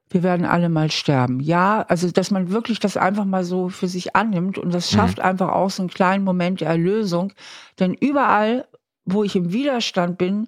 wir 0.09 0.23
werden 0.23 0.45
alle 0.45 0.69
mal 0.69 0.89
sterben. 0.89 1.39
Ja, 1.39 1.85
also 1.87 2.09
dass 2.11 2.31
man 2.31 2.49
wirklich 2.49 2.79
das 2.79 2.97
einfach 2.97 3.25
mal 3.25 3.43
so 3.43 3.69
für 3.69 3.87
sich 3.87 4.15
annimmt 4.15 4.57
und 4.57 4.73
das 4.73 4.89
schafft 4.89 5.19
mhm. 5.19 5.23
einfach 5.23 5.49
auch 5.49 5.69
so 5.69 5.83
einen 5.83 5.89
kleinen 5.89 6.23
Moment 6.23 6.61
der 6.61 6.69
Erlösung. 6.69 7.33
Denn 7.79 7.93
überall, 7.93 8.67
wo 9.05 9.23
ich 9.23 9.35
im 9.35 9.51
Widerstand 9.51 10.17
bin, 10.17 10.47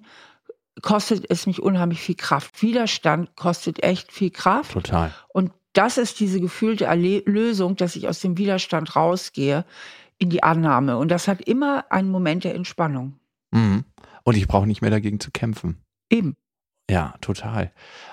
kostet 0.80 1.30
es 1.30 1.46
mich 1.46 1.62
unheimlich 1.62 2.00
viel 2.00 2.16
Kraft. 2.16 2.60
Widerstand 2.62 3.36
kostet 3.36 3.82
echt 3.82 4.10
viel 4.10 4.30
Kraft. 4.30 4.72
Total. 4.72 5.12
Und 5.28 5.52
das 5.72 5.98
ist 5.98 6.20
diese 6.20 6.40
gefühlte 6.40 6.92
Lösung, 7.26 7.76
dass 7.76 7.96
ich 7.96 8.08
aus 8.08 8.20
dem 8.20 8.36
Widerstand 8.38 8.94
rausgehe 8.94 9.64
in 10.18 10.30
die 10.30 10.42
Annahme. 10.42 10.98
Und 10.98 11.08
das 11.08 11.28
hat 11.28 11.40
immer 11.42 11.90
einen 11.90 12.10
Moment 12.10 12.44
der 12.44 12.54
Entspannung. 12.54 13.14
Mhm. 13.50 13.84
Und 14.24 14.36
ich 14.36 14.46
brauche 14.46 14.66
nicht 14.66 14.82
mehr 14.82 14.90
dagegen 14.90 15.18
zu 15.18 15.30
kämpfen. 15.30 15.78
Eben. 16.10 16.36
Ja, 16.90 17.14
total. 17.20 17.72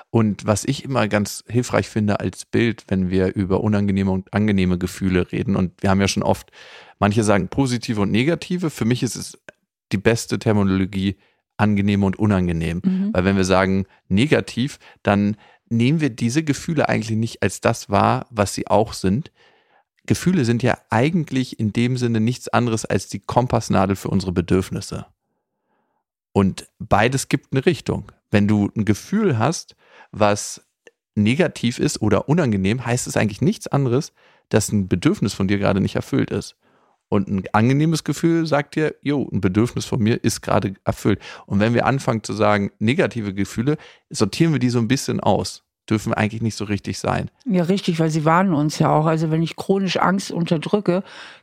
Und 0.09 0.45
was 0.45 0.63
ich 0.63 0.83
immer 0.85 1.07
ganz 1.07 1.43
hilfreich 1.47 1.89
finde 1.89 2.19
als 2.19 2.45
Bild, 2.45 2.85
wenn 2.87 3.09
wir 3.09 3.35
über 3.35 3.61
unangenehme 3.61 4.11
und 4.11 4.33
angenehme 4.33 4.77
Gefühle 4.77 5.31
reden, 5.31 5.55
und 5.55 5.81
wir 5.81 5.89
haben 5.89 6.01
ja 6.01 6.07
schon 6.07 6.23
oft, 6.23 6.51
manche 6.97 7.23
sagen 7.23 7.49
positive 7.49 8.01
und 8.01 8.11
negative, 8.11 8.69
für 8.69 8.85
mich 8.85 9.03
ist 9.03 9.15
es 9.15 9.37
die 9.91 9.97
beste 9.97 10.39
Terminologie 10.39 11.17
angenehm 11.57 12.03
und 12.03 12.17
unangenehm. 12.17 12.81
Mhm. 12.83 13.09
Weil 13.13 13.25
wenn 13.25 13.35
wir 13.35 13.43
sagen 13.43 13.85
negativ, 14.07 14.79
dann 15.03 15.35
nehmen 15.69 16.01
wir 16.01 16.09
diese 16.09 16.43
Gefühle 16.43 16.89
eigentlich 16.89 17.17
nicht 17.17 17.41
als 17.41 17.61
das 17.61 17.89
wahr, 17.89 18.27
was 18.29 18.53
sie 18.53 18.67
auch 18.67 18.93
sind. 18.93 19.31
Gefühle 20.05 20.45
sind 20.45 20.63
ja 20.63 20.77
eigentlich 20.89 21.59
in 21.59 21.71
dem 21.71 21.97
Sinne 21.97 22.19
nichts 22.19 22.47
anderes 22.47 22.85
als 22.85 23.07
die 23.07 23.19
Kompassnadel 23.19 23.95
für 23.95 24.09
unsere 24.09 24.31
Bedürfnisse. 24.31 25.05
Und 26.31 26.67
beides 26.79 27.29
gibt 27.29 27.51
eine 27.51 27.65
Richtung. 27.65 28.11
Wenn 28.31 28.47
du 28.47 28.69
ein 28.75 28.85
Gefühl 28.85 29.37
hast, 29.37 29.75
was 30.11 30.61
negativ 31.15 31.79
ist 31.79 32.01
oder 32.01 32.29
unangenehm, 32.29 32.85
heißt 32.85 33.07
es 33.07 33.17
eigentlich 33.17 33.41
nichts 33.41 33.67
anderes, 33.67 34.13
dass 34.49 34.71
ein 34.71 34.87
Bedürfnis 34.87 35.33
von 35.33 35.47
dir 35.47 35.57
gerade 35.57 35.81
nicht 35.81 35.95
erfüllt 35.95 36.31
ist. 36.31 36.55
Und 37.09 37.27
ein 37.27 37.43
angenehmes 37.53 38.03
Gefühl 38.03 38.45
sagt 38.45 38.75
dir, 38.75 38.95
jo, 39.01 39.27
ein 39.31 39.41
Bedürfnis 39.41 39.85
von 39.85 39.99
mir 39.99 40.23
ist 40.23 40.41
gerade 40.41 40.75
erfüllt. 40.85 41.19
Und 41.47 41.59
wenn 41.59 41.73
wir 41.73 41.85
anfangen 41.87 42.23
zu 42.23 42.33
sagen, 42.33 42.71
negative 42.79 43.33
Gefühle, 43.33 43.77
sortieren 44.09 44.53
wir 44.53 44.59
die 44.59 44.69
so 44.69 44.79
ein 44.79 44.87
bisschen 44.87 45.19
aus. 45.19 45.63
Dürfen 45.89 46.13
eigentlich 46.13 46.43
nicht 46.43 46.55
so 46.55 46.65
richtig 46.65 46.99
sein. 46.99 47.31
Ja, 47.47 47.63
richtig, 47.63 47.99
weil 47.99 48.11
sie 48.11 48.23
warnen 48.23 48.53
uns 48.53 48.77
ja 48.77 48.91
auch. 48.91 49.07
Also 49.07 49.31
wenn 49.31 49.41
ich 49.41 49.55
chronisch 49.55 49.97
Angst 49.97 50.31
unterdrücke, 50.31 51.01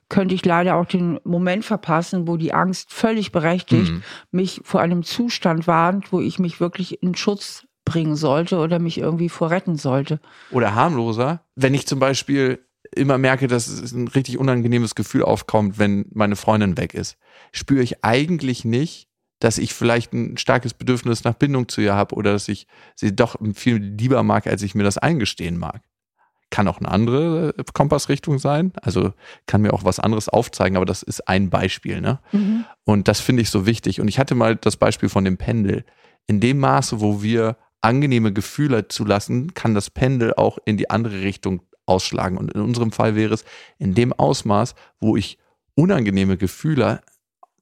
könnte 0.09 0.37
ich 0.37 0.45
leider 0.45 0.77
auch 0.77 0.87
den 0.87 1.19
Moment 1.25 1.65
verpassen, 1.65 2.29
wo 2.29 2.37
die 2.37 2.53
Angst 2.55 2.93
völlig 2.93 3.33
berechtigt 3.33 3.91
Mhm. 3.93 4.03
mich 4.31 4.61
vor 4.63 4.81
einem 4.81 5.03
Zustand 5.03 5.67
warnt, 5.67 6.13
wo 6.13 6.21
ich 6.21 6.39
mich 6.39 6.61
wirklich 6.61 7.03
in 7.03 7.17
Schutz 7.17 7.67
bringen 7.85 8.15
sollte 8.15 8.59
oder 8.59 8.79
mich 8.79 8.99
irgendwie 8.99 9.29
vorretten 9.29 9.75
sollte. 9.77 10.21
Oder 10.53 10.77
harmloser, 10.77 11.41
wenn 11.57 11.75
ich 11.75 11.89
zum 11.89 11.99
Beispiel 11.99 12.61
immer 12.95 13.19
merke, 13.19 13.49
dass 13.49 13.69
es 13.69 13.93
ein 13.93 14.09
richtig 14.09 14.39
unangenehmes 14.39 14.95
Gefühl 14.95 15.23
aufkommt, 15.23 15.79
wenn 15.79 16.07
meine 16.13 16.37
Freundin 16.37 16.77
weg 16.77 16.95
ist, 16.95 17.17
spüre 17.53 17.83
ich 17.83 18.05
eigentlich 18.05 18.65
nicht, 18.65 19.09
dass 19.39 19.59
ich 19.59 19.75
vielleicht 19.75 20.13
ein 20.13 20.37
starkes 20.37 20.75
Bedürfnis 20.75 21.25
nach 21.25 21.35
Bindung 21.35 21.69
zu 21.69 21.81
ihr 21.81 21.95
habe 21.95 22.15
oder 22.15 22.33
dass 22.33 22.49
ich 22.49 22.67
sie 22.95 23.15
doch 23.15 23.37
viel 23.55 23.77
lieber 23.77 24.23
mag, 24.23 24.47
als 24.47 24.63
ich 24.63 24.75
mir 24.75 24.85
das 24.85 24.99
eingestehen 24.99 25.59
mag. 25.59 25.83
Kann 26.49 26.69
auch 26.69 26.79
eine 26.79 26.91
andere 26.91 27.55
äh, 27.59 27.65
Kompassrichtung 27.73 28.39
sein, 28.39 28.73
also 28.81 29.13
kann 29.47 29.63
mir 29.63 29.73
auch 29.75 29.85
was 29.85 29.99
anderes 29.99 30.29
aufzeigen, 30.29 30.77
aber 30.77 30.87
das 30.87 31.03
ist 31.03 31.29
ein 31.29 31.51
Beispiel, 31.51 32.01
ne? 32.01 32.21
Und 32.85 33.09
das 33.09 33.21
finde 33.21 33.43
ich 33.43 33.51
so 33.51 33.67
wichtig. 33.67 34.01
Und 34.01 34.09
ich 34.09 34.19
hatte 34.19 34.35
mal 34.35 34.57
das 34.57 34.77
Beispiel 34.77 35.09
von 35.09 35.25
dem 35.25 35.39
Pendel. 35.39 35.85
In 36.29 36.41
dem 36.41 36.59
Maße, 36.59 37.01
wo 37.01 37.23
wir 37.23 37.57
angenehme 37.81 38.33
Gefühle 38.33 38.89
zulassen, 38.89 39.55
kann 39.55 39.75
das 39.75 39.91
Pendel 39.91 40.35
auch 40.35 40.59
in 40.65 40.77
die 40.77 40.89
andere 40.89 41.21
Richtung 41.21 41.63
ausschlagen. 41.87 42.37
Und 42.37 42.53
in 42.53 42.61
unserem 42.61 42.93
Fall 42.93 43.15
wäre 43.15 43.35
es 43.35 43.45
in 43.79 43.95
dem 43.95 44.13
Ausmaß, 44.13 44.75
wo 45.01 45.17
ich 45.17 45.39
unangenehme 45.75 46.37
Gefühle 46.37 47.01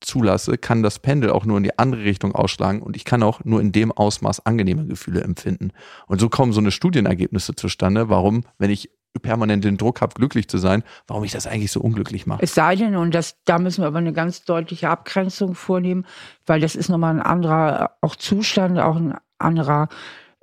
zulasse, 0.01 0.59
kann 0.59 0.83
das 0.83 0.99
Pendel 0.99 1.31
auch 1.31 1.45
nur 1.45 1.57
in 1.57 1.65
die 1.65 1.79
andere 1.79 2.05
Richtung 2.05 2.35
ausschlagen 2.35 2.83
und 2.83 2.97
ich 2.97 3.05
kann 3.05 3.23
auch 3.23 3.45
nur 3.45 3.61
in 3.61 3.73
dem 3.73 3.91
Ausmaß 3.91 4.45
angenehme 4.47 4.87
Gefühle 4.87 5.23
empfinden. 5.23 5.73
Und 6.07 6.21
so 6.21 6.29
kommen 6.29 6.53
so 6.53 6.61
eine 6.61 6.71
Studienergebnisse 6.71 7.55
zustande, 7.55 8.09
warum, 8.09 8.45
wenn 8.59 8.71
ich 8.71 8.91
permanent 9.23 9.65
den 9.65 9.77
Druck 9.77 10.01
habe, 10.01 10.15
glücklich 10.15 10.49
zu 10.49 10.59
sein, 10.59 10.83
warum 11.07 11.25
ich 11.25 11.33
das 11.33 11.47
eigentlich 11.47 11.71
so 11.71 11.81
unglücklich 11.81 12.27
mache. 12.27 12.43
Es 12.43 12.55
sei 12.55 12.77
denn, 12.77 12.97
und 12.97 13.15
das, 13.15 13.37
da 13.45 13.59
müssen 13.59 13.83
wir 13.83 13.87
aber 13.87 13.99
eine 13.99 14.13
ganz 14.13 14.45
deutliche 14.45 14.91
Abgrenzung 14.91 15.55
vornehmen, 15.55 16.05
weil 16.47 16.61
das 16.61 16.75
ist 16.75 16.89
nochmal 16.89 17.15
ein 17.15 17.23
anderer 17.23 17.93
auch 18.01 18.17
Zustand, 18.17 18.79
auch 18.79 18.97
ein 18.97 19.15
anderer, 19.39 19.89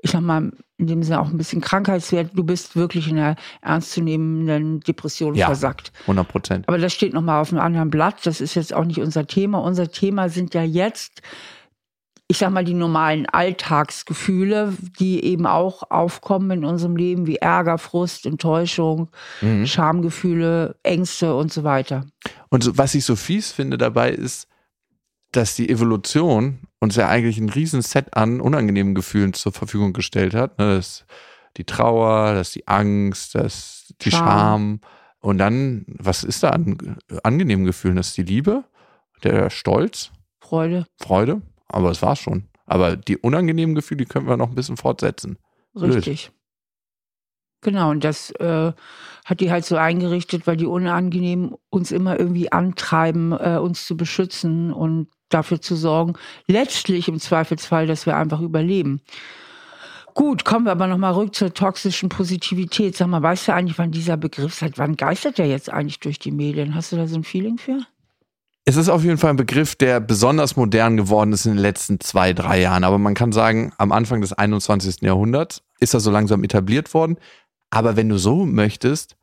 ich 0.01 0.11
sag 0.11 0.21
mal, 0.21 0.51
in 0.81 0.87
dem 0.87 1.03
Sinne 1.03 1.21
auch 1.21 1.29
ein 1.29 1.37
bisschen 1.37 1.61
Krankheitswert. 1.61 2.31
Du 2.33 2.43
bist 2.43 2.75
wirklich 2.75 3.07
in 3.07 3.17
einer 3.17 3.35
ernstzunehmenden 3.61 4.79
Depression 4.81 5.35
Ja. 5.35 5.45
versackt. 5.45 5.91
100 6.07 6.27
Prozent. 6.27 6.67
Aber 6.67 6.77
das 6.79 6.91
steht 6.91 7.13
nochmal 7.13 7.39
auf 7.39 7.51
einem 7.53 7.61
anderen 7.61 7.89
Blatt. 7.91 8.25
Das 8.25 8.41
ist 8.41 8.55
jetzt 8.55 8.73
auch 8.73 8.83
nicht 8.83 8.99
unser 8.99 9.27
Thema. 9.27 9.59
Unser 9.59 9.91
Thema 9.91 10.27
sind 10.29 10.53
ja 10.55 10.63
jetzt, 10.63 11.21
ich 12.27 12.39
sag 12.39 12.51
mal, 12.51 12.65
die 12.65 12.73
normalen 12.73 13.27
Alltagsgefühle, 13.27 14.73
die 14.99 15.23
eben 15.23 15.45
auch 15.45 15.83
aufkommen 15.91 16.49
in 16.51 16.65
unserem 16.65 16.95
Leben, 16.95 17.27
wie 17.27 17.35
Ärger, 17.35 17.77
Frust, 17.77 18.25
Enttäuschung, 18.25 19.09
Mhm. 19.41 19.67
Schamgefühle, 19.67 20.75
Ängste 20.81 21.35
und 21.35 21.53
so 21.53 21.63
weiter. 21.63 22.05
Und 22.49 22.63
so, 22.63 22.75
was 22.77 22.95
ich 22.95 23.05
so 23.05 23.15
fies 23.15 23.51
finde 23.51 23.77
dabei 23.77 24.11
ist, 24.11 24.47
dass 25.31 25.55
die 25.55 25.69
Evolution 25.69 26.59
uns 26.81 26.95
ja 26.95 27.07
eigentlich 27.07 27.37
ein 27.37 27.49
riesen 27.49 27.81
Set 27.81 28.17
an 28.17 28.41
unangenehmen 28.41 28.95
Gefühlen 28.95 29.33
zur 29.33 29.53
Verfügung 29.53 29.93
gestellt 29.93 30.33
hat. 30.33 30.57
Ne, 30.59 30.75
Das 30.75 31.05
die 31.57 31.63
Trauer, 31.63 32.33
das 32.33 32.51
die 32.51 32.67
Angst, 32.67 33.35
das 33.35 33.93
die 34.01 34.11
Scham. 34.11 34.25
Scham. 34.25 34.81
Und 35.19 35.37
dann, 35.37 35.85
was 35.87 36.23
ist 36.23 36.43
da 36.43 36.49
an 36.49 36.97
angenehmen 37.23 37.65
Gefühlen? 37.65 37.95
Das 37.95 38.07
ist 38.07 38.17
die 38.17 38.23
Liebe, 38.23 38.63
der 39.23 39.51
Stolz, 39.51 40.11
Freude, 40.39 40.87
Freude, 40.97 41.41
aber 41.67 41.89
das 41.89 42.01
war's 42.01 42.19
schon. 42.19 42.47
Aber 42.65 42.95
die 42.95 43.17
unangenehmen 43.17 43.75
Gefühle, 43.75 43.99
die 43.99 44.05
können 44.05 44.27
wir 44.27 44.37
noch 44.37 44.49
ein 44.49 44.55
bisschen 44.55 44.77
fortsetzen. 44.77 45.37
Blöd. 45.73 45.95
richtig. 45.95 46.31
Genau, 47.61 47.91
und 47.91 48.03
das 48.03 48.31
äh, 48.31 48.73
hat 49.25 49.39
die 49.39 49.51
halt 49.51 49.65
so 49.65 49.75
eingerichtet, 49.75 50.47
weil 50.47 50.57
die 50.57 50.65
unangenehm 50.65 51.55
uns 51.69 51.91
immer 51.91 52.19
irgendwie 52.19 52.51
antreiben, 52.51 53.33
äh, 53.33 53.59
uns 53.61 53.85
zu 53.85 53.95
beschützen 53.95 54.73
und 54.73 55.09
dafür 55.33 55.61
zu 55.61 55.75
sorgen, 55.75 56.13
letztlich 56.47 57.07
im 57.07 57.19
Zweifelsfall, 57.19 57.87
dass 57.87 58.05
wir 58.05 58.15
einfach 58.15 58.41
überleben. 58.41 59.01
Gut, 60.13 60.43
kommen 60.43 60.65
wir 60.65 60.71
aber 60.71 60.87
nochmal 60.87 61.13
rück 61.13 61.33
zur 61.33 61.53
toxischen 61.53 62.09
Positivität. 62.09 62.97
Sag 62.97 63.07
mal, 63.07 63.23
weißt 63.23 63.47
du 63.47 63.53
eigentlich, 63.53 63.77
wann 63.77 63.91
dieser 63.91 64.17
Begriff, 64.17 64.53
seit 64.53 64.77
wann 64.77 64.97
geistert 64.97 65.37
der 65.37 65.47
jetzt 65.47 65.69
eigentlich 65.69 65.99
durch 65.99 66.19
die 66.19 66.31
Medien? 66.31 66.75
Hast 66.75 66.91
du 66.91 66.97
da 66.97 67.07
so 67.07 67.15
ein 67.15 67.23
Feeling 67.23 67.57
für? 67.57 67.79
Es 68.65 68.75
ist 68.75 68.89
auf 68.89 69.03
jeden 69.03 69.17
Fall 69.17 69.31
ein 69.31 69.37
Begriff, 69.37 69.75
der 69.75 69.99
besonders 69.99 70.55
modern 70.55 70.97
geworden 70.97 71.33
ist 71.33 71.45
in 71.45 71.53
den 71.53 71.61
letzten 71.61 71.99
zwei, 71.99 72.33
drei 72.33 72.61
Jahren. 72.61 72.83
Aber 72.83 72.97
man 72.97 73.15
kann 73.15 73.31
sagen, 73.31 73.73
am 73.77 73.91
Anfang 73.91 74.21
des 74.21 74.33
21. 74.33 75.01
Jahrhunderts 75.01 75.63
ist 75.79 75.93
er 75.93 75.99
so 75.99 76.11
langsam 76.11 76.43
etabliert 76.43 76.93
worden. 76.93 77.17
Aber 77.69 77.95
wenn 77.95 78.09
du 78.09 78.17
so 78.17 78.45
möchtest, 78.45 79.15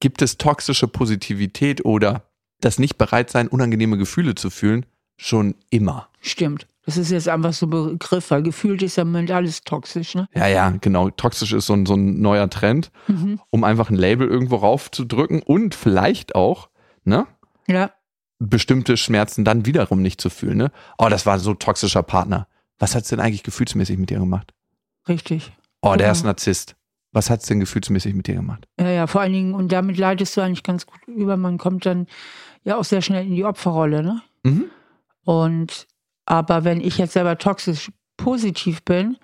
gibt 0.00 0.22
es 0.22 0.38
toxische 0.38 0.88
Positivität 0.88 1.84
oder 1.84 2.24
das 2.60 2.78
Nicht-Bereitsein, 2.78 3.48
unangenehme 3.48 3.98
Gefühle 3.98 4.34
zu 4.34 4.50
fühlen, 4.50 4.86
schon 5.16 5.54
immer. 5.70 6.08
Stimmt. 6.20 6.66
Das 6.84 6.96
ist 6.96 7.10
jetzt 7.10 7.28
einfach 7.28 7.52
so 7.52 7.66
ein 7.66 7.70
Begriff, 7.70 8.30
weil 8.30 8.42
gefühlt 8.42 8.80
ist 8.82 8.96
ja 8.96 9.02
im 9.02 9.10
Moment 9.10 9.30
alles 9.32 9.62
toxisch, 9.62 10.14
ne? 10.14 10.28
Ja, 10.34 10.46
ja, 10.46 10.70
genau. 10.80 11.10
Toxisch 11.10 11.52
ist 11.52 11.66
so 11.66 11.72
ein, 11.72 11.84
so 11.84 11.94
ein 11.94 12.20
neuer 12.20 12.48
Trend, 12.48 12.92
Mhm. 13.08 13.40
um 13.50 13.64
einfach 13.64 13.90
ein 13.90 13.96
Label 13.96 14.28
irgendwo 14.28 14.56
raufzudrücken 14.56 15.42
und 15.42 15.74
vielleicht 15.74 16.34
auch, 16.36 16.68
ne? 17.04 17.26
Ja. 17.66 17.90
bestimmte 18.38 18.96
Schmerzen 18.98 19.44
dann 19.46 19.64
wiederum 19.66 20.02
nicht 20.02 20.20
zu 20.20 20.28
fühlen. 20.30 20.58
Ne? 20.58 20.70
Oh, 20.98 21.08
das 21.08 21.24
war 21.24 21.38
so 21.38 21.50
ein 21.52 21.58
toxischer 21.58 22.02
Partner. 22.02 22.46
Was 22.78 22.94
hat's 22.94 23.08
denn 23.08 23.18
eigentlich 23.18 23.42
gefühlsmäßig 23.42 23.96
mit 23.98 24.10
dir 24.10 24.18
gemacht? 24.18 24.52
Richtig. 25.08 25.52
Oh, 25.80 25.88
der 25.90 25.96
Genau. 25.98 26.12
ist 26.12 26.24
Narzisst. 26.24 26.76
Was 27.12 27.30
hat's 27.30 27.46
denn 27.46 27.60
gefühlsmäßig 27.60 28.12
mit 28.14 28.26
dir 28.26 28.34
gemacht? 28.34 28.68
Ja, 28.78 28.90
ja, 28.90 29.06
vor 29.06 29.22
allen 29.22 29.32
Dingen, 29.32 29.54
und 29.54 29.72
damit 29.72 29.96
leitest 29.96 30.36
du 30.36 30.42
eigentlich 30.42 30.62
ganz 30.62 30.84
gut 30.84 31.00
über. 31.08 31.38
Man 31.38 31.56
kommt 31.56 31.86
dann 31.86 32.06
ja 32.62 32.76
auch 32.76 32.84
sehr 32.84 33.00
schnell 33.00 33.24
in 33.26 33.34
die 33.34 33.44
Opferrolle, 33.46 34.02
ne? 34.02 34.20
Mhm. 34.44 34.64
Und 35.26 35.88
aber 36.24 36.64
wenn 36.64 36.80
ich 36.80 36.98
jetzt 36.98 37.14
selber 37.14 37.36
toxisch 37.36 37.90
positiv 38.16 38.84
bin, 38.84 39.18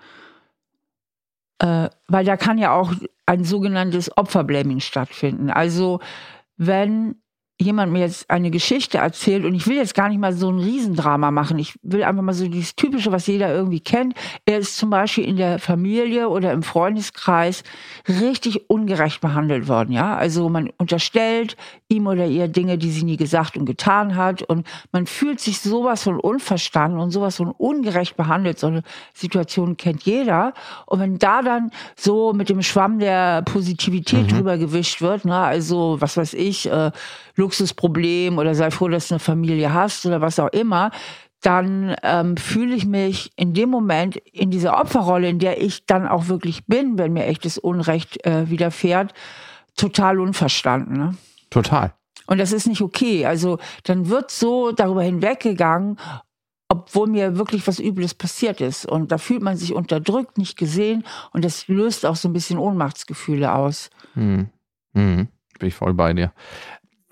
äh, 1.59 1.89
weil 2.07 2.25
da 2.25 2.35
kann 2.35 2.57
ja 2.57 2.75
auch 2.75 2.93
ein 3.25 3.45
sogenanntes 3.45 4.15
Opferblaming 4.17 4.81
stattfinden. 4.81 5.49
Also 5.49 6.01
wenn 6.57 7.22
jemand 7.63 7.91
mir 7.91 7.99
jetzt 7.99 8.29
eine 8.29 8.51
Geschichte 8.51 8.99
erzählt 8.99 9.45
und 9.45 9.55
ich 9.55 9.67
will 9.67 9.77
jetzt 9.77 9.95
gar 9.95 10.09
nicht 10.09 10.19
mal 10.19 10.33
so 10.33 10.49
ein 10.49 10.59
Riesendrama 10.59 11.31
machen. 11.31 11.57
Ich 11.59 11.73
will 11.81 12.03
einfach 12.03 12.21
mal 12.21 12.33
so 12.33 12.47
dieses 12.47 12.75
Typische, 12.75 13.11
was 13.11 13.27
jeder 13.27 13.53
irgendwie 13.53 13.79
kennt. 13.79 14.13
Er 14.45 14.59
ist 14.59 14.77
zum 14.77 14.89
Beispiel 14.89 15.25
in 15.25 15.37
der 15.37 15.59
Familie 15.59 16.29
oder 16.29 16.51
im 16.51 16.63
Freundeskreis 16.63 17.63
richtig 18.07 18.69
ungerecht 18.69 19.21
behandelt 19.21 19.67
worden. 19.67 19.91
Ja, 19.91 20.15
also 20.15 20.49
man 20.49 20.69
unterstellt 20.77 21.55
ihm 21.89 22.07
oder 22.07 22.25
ihr 22.25 22.47
Dinge, 22.47 22.77
die 22.77 22.91
sie 22.91 23.03
nie 23.03 23.17
gesagt 23.17 23.57
und 23.57 23.65
getan 23.65 24.15
hat 24.15 24.41
und 24.43 24.67
man 24.91 25.05
fühlt 25.05 25.39
sich 25.39 25.59
sowas 25.59 26.03
von 26.03 26.19
unverstanden 26.19 26.99
und 26.99 27.11
sowas 27.11 27.37
von 27.37 27.51
ungerecht 27.51 28.17
behandelt. 28.17 28.59
So 28.59 28.67
eine 28.67 28.83
Situation 29.13 29.77
kennt 29.77 30.03
jeder. 30.03 30.53
Und 30.85 30.99
wenn 30.99 31.17
da 31.19 31.41
dann 31.41 31.71
so 31.95 32.33
mit 32.33 32.49
dem 32.49 32.61
Schwamm 32.61 32.99
der 32.99 33.41
Positivität 33.43 34.31
drüber 34.31 34.57
gewischt 34.57 35.01
wird, 35.01 35.25
ne, 35.25 35.35
also 35.35 35.97
was 35.99 36.17
weiß 36.17 36.33
ich, 36.33 36.69
äh, 36.69 36.91
Luxusproblem 37.53 38.37
oder 38.37 38.55
sei 38.55 38.71
froh, 38.71 38.87
dass 38.87 39.07
du 39.07 39.15
eine 39.15 39.19
Familie 39.19 39.73
hast 39.73 40.05
oder 40.05 40.21
was 40.21 40.39
auch 40.39 40.49
immer, 40.49 40.91
dann 41.41 41.95
ähm, 42.03 42.37
fühle 42.37 42.75
ich 42.75 42.85
mich 42.85 43.31
in 43.35 43.53
dem 43.53 43.69
Moment 43.69 44.15
in 44.17 44.49
dieser 44.49 44.79
Opferrolle, 44.79 45.29
in 45.29 45.39
der 45.39 45.61
ich 45.61 45.85
dann 45.85 46.07
auch 46.07 46.27
wirklich 46.29 46.65
bin, 46.65 46.97
wenn 46.97 47.13
mir 47.13 47.25
echtes 47.25 47.57
Unrecht 47.57 48.25
äh, 48.25 48.49
widerfährt, 48.49 49.13
total 49.75 50.19
unverstanden. 50.19 50.97
Ne? 50.97 51.17
Total. 51.49 51.93
Und 52.25 52.39
das 52.39 52.53
ist 52.53 52.67
nicht 52.67 52.81
okay. 52.81 53.25
Also 53.25 53.59
dann 53.83 54.09
wird 54.09 54.31
so 54.31 54.71
darüber 54.71 55.03
hinweggegangen, 55.03 55.97
obwohl 56.69 57.07
mir 57.07 57.37
wirklich 57.37 57.67
was 57.67 57.79
Übles 57.79 58.13
passiert 58.13 58.61
ist. 58.61 58.85
Und 58.85 59.11
da 59.11 59.17
fühlt 59.17 59.41
man 59.41 59.57
sich 59.57 59.73
unterdrückt, 59.73 60.37
nicht 60.37 60.57
gesehen. 60.57 61.03
Und 61.33 61.43
das 61.43 61.67
löst 61.67 62.05
auch 62.05 62.15
so 62.15 62.29
ein 62.29 62.33
bisschen 62.33 62.57
Ohnmachtsgefühle 62.57 63.53
aus. 63.53 63.89
Hm. 64.13 64.47
Hm. 64.93 65.27
Bin 65.59 65.67
ich 65.67 65.75
voll 65.75 65.93
bei 65.93 66.13
dir. 66.13 66.31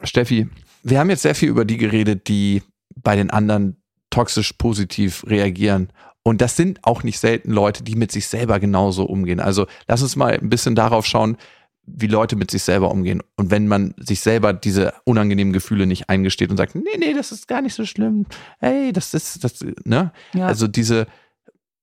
Steffi, 0.03 0.47
wir 0.83 0.99
haben 0.99 1.09
jetzt 1.09 1.21
sehr 1.21 1.35
viel 1.35 1.49
über 1.49 1.65
die 1.65 1.77
geredet, 1.77 2.27
die 2.27 2.63
bei 2.95 3.15
den 3.15 3.29
anderen 3.29 3.77
toxisch 4.09 4.53
positiv 4.53 5.23
reagieren. 5.27 5.89
Und 6.23 6.41
das 6.41 6.55
sind 6.55 6.79
auch 6.83 7.03
nicht 7.03 7.19
selten 7.19 7.51
Leute, 7.51 7.83
die 7.83 7.95
mit 7.95 8.11
sich 8.11 8.27
selber 8.27 8.59
genauso 8.59 9.05
umgehen. 9.05 9.39
Also 9.39 9.65
lass 9.87 10.03
uns 10.03 10.15
mal 10.15 10.33
ein 10.33 10.49
bisschen 10.49 10.75
darauf 10.75 11.05
schauen, 11.05 11.37
wie 11.85 12.07
Leute 12.07 12.35
mit 12.35 12.51
sich 12.51 12.61
selber 12.63 12.91
umgehen. 12.91 13.23
Und 13.37 13.49
wenn 13.49 13.67
man 13.67 13.95
sich 13.97 14.21
selber 14.21 14.53
diese 14.53 14.93
unangenehmen 15.03 15.51
Gefühle 15.51 15.87
nicht 15.87 16.09
eingesteht 16.09 16.51
und 16.51 16.57
sagt, 16.57 16.75
nee, 16.75 16.97
nee, 16.99 17.13
das 17.13 17.31
ist 17.31 17.47
gar 17.47 17.61
nicht 17.61 17.73
so 17.73 17.85
schlimm. 17.85 18.27
Hey, 18.59 18.93
das 18.93 19.13
ist, 19.13 19.43
das, 19.43 19.65
ne? 19.83 20.11
Ja. 20.33 20.45
Also 20.45 20.67
diese 20.67 21.07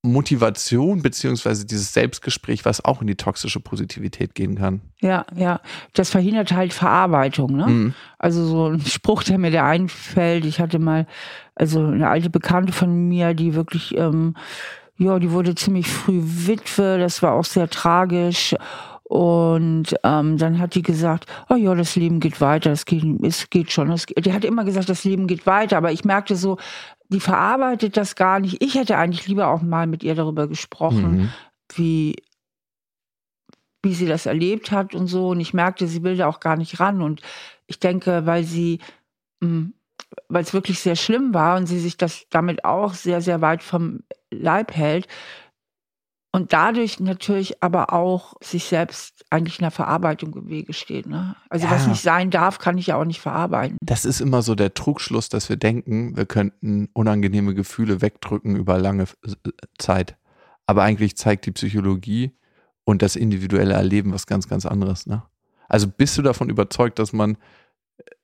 Motivation 0.01 1.01
beziehungsweise 1.01 1.65
dieses 1.65 1.91
Selbstgespräch, 1.91 2.63
was 2.63 2.83
auch 2.83 3.01
in 3.01 3.07
die 3.07 3.15
toxische 3.15 3.59
Positivität 3.59 4.33
gehen 4.33 4.55
kann. 4.55 4.81
Ja, 5.01 5.25
ja. 5.35 5.59
Das 5.93 6.09
verhindert 6.09 6.53
halt 6.53 6.73
Verarbeitung, 6.73 7.57
ne? 7.57 7.67
Mhm. 7.67 7.93
Also 8.17 8.45
so 8.45 8.67
ein 8.67 8.79
Spruch, 8.81 9.23
der 9.23 9.37
mir 9.37 9.51
da 9.51 9.67
einfällt. 9.67 10.45
Ich 10.45 10.61
hatte 10.61 10.79
mal, 10.79 11.05
also 11.55 11.85
eine 11.85 12.07
alte 12.07 12.29
Bekannte 12.29 12.71
von 12.71 13.09
mir, 13.09 13.33
die 13.33 13.55
wirklich, 13.55 13.97
ähm, 13.97 14.35
ja, 14.97 15.19
die 15.19 15.31
wurde 15.31 15.55
ziemlich 15.55 15.89
früh 15.89 16.21
Witwe. 16.23 16.97
Das 16.97 17.21
war 17.21 17.33
auch 17.33 17.45
sehr 17.45 17.69
tragisch. 17.69 18.55
Und 19.03 19.95
ähm, 20.03 20.37
dann 20.37 20.59
hat 20.59 20.75
die 20.75 20.83
gesagt, 20.83 21.25
oh 21.49 21.55
ja, 21.55 21.73
das 21.73 21.95
Leben 21.95 22.19
geht 22.19 22.41
weiter, 22.41 22.71
es 22.71 22.85
geht, 22.85 23.03
es 23.23 23.49
geht 23.49 23.71
schon. 23.71 23.91
Es, 23.91 24.05
die 24.05 24.31
hat 24.31 24.45
immer 24.45 24.63
gesagt, 24.63 24.87
das 24.87 25.03
Leben 25.03 25.25
geht 25.25 25.47
weiter, 25.47 25.77
aber 25.77 25.91
ich 25.91 26.05
merkte 26.05 26.35
so, 26.35 26.57
die 27.09 27.19
verarbeitet 27.19 27.97
das 27.97 28.15
gar 28.15 28.39
nicht. 28.39 28.61
Ich 28.61 28.75
hätte 28.75 28.97
eigentlich 28.97 29.27
lieber 29.27 29.47
auch 29.47 29.61
mal 29.61 29.87
mit 29.87 30.03
ihr 30.03 30.15
darüber 30.15 30.47
gesprochen, 30.47 31.11
mhm. 31.11 31.29
wie, 31.73 32.15
wie 33.83 33.93
sie 33.93 34.05
das 34.05 34.27
erlebt 34.27 34.71
hat 34.71 34.93
und 34.93 35.07
so. 35.07 35.29
Und 35.29 35.39
ich 35.39 35.53
merkte, 35.53 35.87
sie 35.87 36.03
will 36.03 36.17
da 36.17 36.27
auch 36.27 36.39
gar 36.39 36.55
nicht 36.55 36.79
ran. 36.79 37.01
Und 37.01 37.21
ich 37.65 37.79
denke, 37.79 38.25
weil 38.27 38.43
sie, 38.43 38.79
hm, 39.41 39.73
weil 40.27 40.43
es 40.43 40.53
wirklich 40.53 40.79
sehr 40.79 40.95
schlimm 40.95 41.33
war 41.33 41.57
und 41.57 41.65
sie 41.65 41.79
sich 41.79 41.97
das 41.97 42.27
damit 42.29 42.63
auch 42.63 42.93
sehr, 42.93 43.21
sehr 43.21 43.41
weit 43.41 43.63
vom 43.63 44.03
Leib 44.29 44.75
hält, 44.75 45.07
und 46.31 46.53
dadurch 46.53 46.99
natürlich 46.99 47.63
aber 47.63 47.91
auch 47.91 48.35
sich 48.41 48.65
selbst 48.65 49.25
eigentlich 49.31 49.59
in 49.59 49.63
der 49.63 49.71
Verarbeitung 49.71 50.35
im 50.35 50.47
Wege 50.47 50.73
steht. 50.73 51.07
Ne? 51.07 51.35
Also 51.49 51.65
ja. 51.65 51.71
was 51.71 51.87
nicht 51.87 52.01
sein 52.01 52.29
darf, 52.29 52.59
kann 52.59 52.77
ich 52.77 52.87
ja 52.87 52.97
auch 52.97 53.05
nicht 53.05 53.19
verarbeiten. 53.19 53.77
Das 53.81 54.05
ist 54.05 54.21
immer 54.21 54.41
so 54.41 54.53
der 54.53 54.73
Trugschluss, 54.73 55.29
dass 55.29 55.49
wir 55.49 55.57
denken, 55.57 56.15
wir 56.15 56.25
könnten 56.25 56.89
unangenehme 56.93 57.55
Gefühle 57.55 58.01
wegdrücken 58.01 58.55
über 58.55 58.77
lange 58.77 59.05
Zeit. 59.79 60.17
Aber 60.67 60.83
eigentlich 60.83 61.17
zeigt 61.17 61.47
die 61.47 61.51
Psychologie 61.51 62.37
und 62.83 63.01
das 63.01 63.15
individuelle 63.15 63.73
Erleben 63.73 64.13
was 64.13 64.27
ganz, 64.27 64.47
ganz 64.47 64.67
anderes. 64.67 65.07
Ne? 65.07 65.23
Also 65.67 65.87
bist 65.87 66.17
du 66.17 66.21
davon 66.21 66.49
überzeugt, 66.49 66.99
dass 66.99 67.11
man 67.11 67.37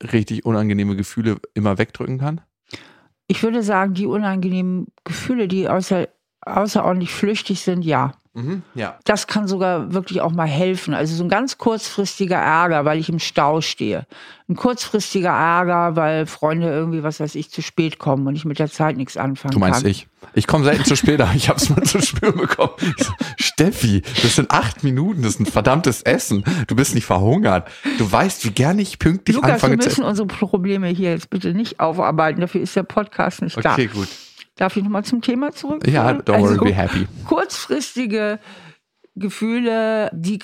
richtig 0.03 0.45
unangenehme 0.45 0.95
Gefühle 0.95 1.37
immer 1.55 1.79
wegdrücken 1.79 2.19
kann? 2.19 2.41
Ich 3.27 3.41
würde 3.41 3.63
sagen, 3.63 3.95
die 3.95 4.05
unangenehmen 4.05 4.87
Gefühle, 5.03 5.47
die 5.47 5.67
außer 5.67 6.07
außerordentlich 6.45 7.13
flüchtig 7.13 7.61
sind, 7.61 7.83
ja. 7.83 8.13
Mhm, 8.35 8.63
ja. 8.73 8.99
Das 9.05 9.27
kann 9.27 9.47
sogar 9.47 9.93
wirklich 9.93 10.19
auch 10.19 10.31
mal 10.31 10.47
helfen. 10.47 10.93
Also 10.93 11.15
so 11.15 11.23
ein 11.23 11.29
ganz 11.29 11.57
kurzfristiger 11.57 12.35
Ärger, 12.35 12.83
weil 12.83 12.99
ich 12.99 13.07
im 13.07 13.19
Stau 13.19 13.61
stehe. 13.61 14.05
Ein 14.49 14.57
kurzfristiger 14.57 15.29
Ärger, 15.29 15.95
weil 15.95 16.25
Freunde 16.25 16.67
irgendwie, 16.67 17.01
was 17.01 17.21
weiß 17.21 17.35
ich, 17.35 17.49
zu 17.49 17.61
spät 17.61 17.97
kommen 17.97 18.27
und 18.27 18.35
ich 18.35 18.43
mit 18.43 18.59
der 18.59 18.69
Zeit 18.69 18.97
nichts 18.97 19.15
anfangen 19.15 19.51
kann. 19.51 19.51
Du 19.51 19.59
meinst 19.59 19.81
kann. 19.83 19.91
ich? 19.91 20.07
Ich 20.33 20.47
komme 20.47 20.65
selten 20.65 20.83
zu 20.83 20.97
spät, 20.97 21.21
aber 21.21 21.33
ich 21.33 21.47
habe 21.47 21.59
es 21.59 21.69
mal 21.69 21.83
zu 21.83 22.01
spüren 22.01 22.35
bekommen. 22.35 22.73
So, 22.97 23.13
Steffi, 23.37 24.01
das 24.21 24.35
sind 24.35 24.51
acht 24.51 24.83
Minuten, 24.83 25.21
das 25.21 25.35
ist 25.35 25.39
ein 25.39 25.45
verdammtes 25.45 26.01
Essen. 26.01 26.43
Du 26.67 26.75
bist 26.75 26.93
nicht 26.93 27.05
verhungert. 27.05 27.69
Du 27.97 28.11
weißt, 28.11 28.43
wie 28.43 28.51
gerne 28.51 28.81
ich 28.81 28.99
pünktlich 28.99 29.37
Lukas, 29.37 29.51
anfange 29.51 29.77
zu 29.77 29.87
essen. 29.87 29.99
wir 29.99 30.03
müssen 30.07 30.23
unsere 30.23 30.27
Probleme 30.27 30.87
hier 30.89 31.11
jetzt 31.11 31.29
bitte 31.29 31.53
nicht 31.53 31.79
aufarbeiten. 31.79 32.41
Dafür 32.41 32.59
ist 32.59 32.75
der 32.75 32.83
Podcast 32.83 33.41
nicht 33.41 33.63
da. 33.63 33.73
Okay, 33.73 33.87
gut. 33.87 34.09
Darf 34.55 34.77
ich 34.77 34.83
nochmal 34.83 35.03
zum 35.03 35.21
Thema 35.21 35.51
zurück? 35.51 35.85
Ja, 35.87 36.11
don't 36.11 36.27
worry, 36.39 36.51
also, 36.51 36.63
be 36.63 36.73
happy. 36.73 37.07
Kurzfristige 37.25 38.39
Gefühle, 39.15 40.09
die, 40.13 40.39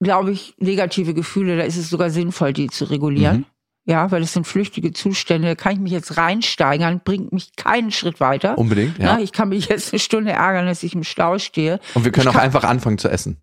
glaube 0.00 0.32
ich, 0.32 0.54
negative 0.58 1.14
Gefühle, 1.14 1.56
da 1.56 1.62
ist 1.62 1.76
es 1.76 1.88
sogar 1.88 2.10
sinnvoll, 2.10 2.52
die 2.52 2.68
zu 2.68 2.84
regulieren. 2.84 3.38
Mhm. 3.38 3.44
Ja, 3.86 4.10
weil 4.10 4.22
es 4.22 4.32
sind 4.32 4.46
flüchtige 4.46 4.92
Zustände. 4.92 5.48
Da 5.48 5.54
kann 5.54 5.74
ich 5.74 5.78
mich 5.78 5.92
jetzt 5.92 6.16
reinsteigern, 6.16 7.02
bringt 7.04 7.32
mich 7.32 7.54
keinen 7.54 7.92
Schritt 7.92 8.18
weiter. 8.18 8.56
Unbedingt, 8.56 8.98
ja. 8.98 9.14
Na, 9.14 9.20
ich 9.20 9.32
kann 9.32 9.50
mich 9.50 9.68
jetzt 9.68 9.92
eine 9.92 10.00
Stunde 10.00 10.32
ärgern, 10.32 10.66
dass 10.66 10.82
ich 10.82 10.94
im 10.94 11.04
Stau 11.04 11.38
stehe. 11.38 11.80
Und 11.92 12.04
wir 12.04 12.10
können 12.10 12.28
ich 12.28 12.34
auch 12.34 12.40
einfach 12.40 12.64
anfangen 12.64 12.98
zu 12.98 13.08
essen. 13.08 13.36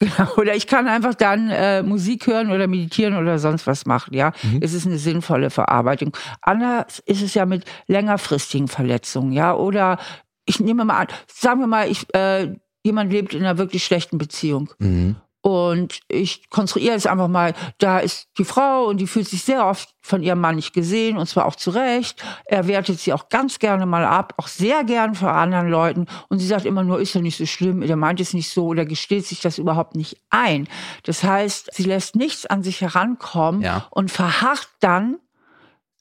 Genau, 0.00 0.32
oder 0.36 0.54
ich 0.54 0.68
kann 0.68 0.86
einfach 0.86 1.14
dann 1.14 1.50
äh, 1.50 1.82
Musik 1.82 2.28
hören 2.28 2.52
oder 2.52 2.68
meditieren 2.68 3.16
oder 3.16 3.38
sonst 3.40 3.66
was 3.66 3.84
machen. 3.84 4.14
Ja, 4.14 4.32
mhm. 4.42 4.60
es 4.62 4.72
ist 4.72 4.86
eine 4.86 4.98
sinnvolle 4.98 5.50
Verarbeitung. 5.50 6.16
Anders 6.40 7.00
ist 7.00 7.20
es 7.20 7.34
ja 7.34 7.46
mit 7.46 7.64
längerfristigen 7.88 8.68
Verletzungen. 8.68 9.32
Ja, 9.32 9.54
oder 9.54 9.98
ich 10.46 10.60
nehme 10.60 10.84
mal 10.84 10.98
an, 10.98 11.06
sagen 11.26 11.60
wir 11.60 11.66
mal, 11.66 11.90
ich 11.90 12.06
äh, 12.14 12.54
jemand 12.84 13.12
lebt 13.12 13.34
in 13.34 13.40
einer 13.40 13.58
wirklich 13.58 13.84
schlechten 13.84 14.18
Beziehung. 14.18 14.70
Mhm. 14.78 15.16
Und 15.48 16.00
ich 16.08 16.50
konstruiere 16.50 16.94
es 16.94 17.06
einfach 17.06 17.28
mal, 17.28 17.54
da 17.78 17.98
ist 17.98 18.28
die 18.38 18.44
Frau 18.44 18.84
und 18.86 18.98
die 18.98 19.06
fühlt 19.06 19.28
sich 19.28 19.42
sehr 19.42 19.66
oft 19.66 19.94
von 20.00 20.22
ihrem 20.22 20.40
Mann 20.40 20.56
nicht 20.56 20.72
gesehen 20.72 21.18
und 21.18 21.26
zwar 21.26 21.46
auch 21.46 21.56
zu 21.56 21.70
Recht. 21.70 22.22
Er 22.46 22.66
wertet 22.66 22.98
sie 22.98 23.12
auch 23.12 23.28
ganz 23.28 23.58
gerne 23.58 23.86
mal 23.86 24.04
ab, 24.04 24.34
auch 24.38 24.48
sehr 24.48 24.84
gern 24.84 25.14
vor 25.14 25.32
anderen 25.32 25.68
Leuten. 25.68 26.06
Und 26.28 26.38
sie 26.38 26.46
sagt 26.46 26.64
immer 26.64 26.82
nur, 26.82 27.00
ist 27.00 27.14
ja 27.14 27.20
nicht 27.20 27.36
so 27.36 27.46
schlimm, 27.46 27.80
der 27.80 27.96
meint 27.96 28.20
es 28.20 28.34
nicht 28.34 28.50
so 28.50 28.66
oder 28.66 28.84
gesteht 28.84 29.26
sich 29.26 29.40
das 29.40 29.58
überhaupt 29.58 29.94
nicht 29.94 30.16
ein. 30.30 30.68
Das 31.02 31.22
heißt, 31.22 31.70
sie 31.74 31.84
lässt 31.84 32.16
nichts 32.16 32.46
an 32.46 32.62
sich 32.62 32.80
herankommen 32.80 33.62
ja. 33.62 33.86
und 33.90 34.10
verharrt 34.10 34.68
dann 34.80 35.18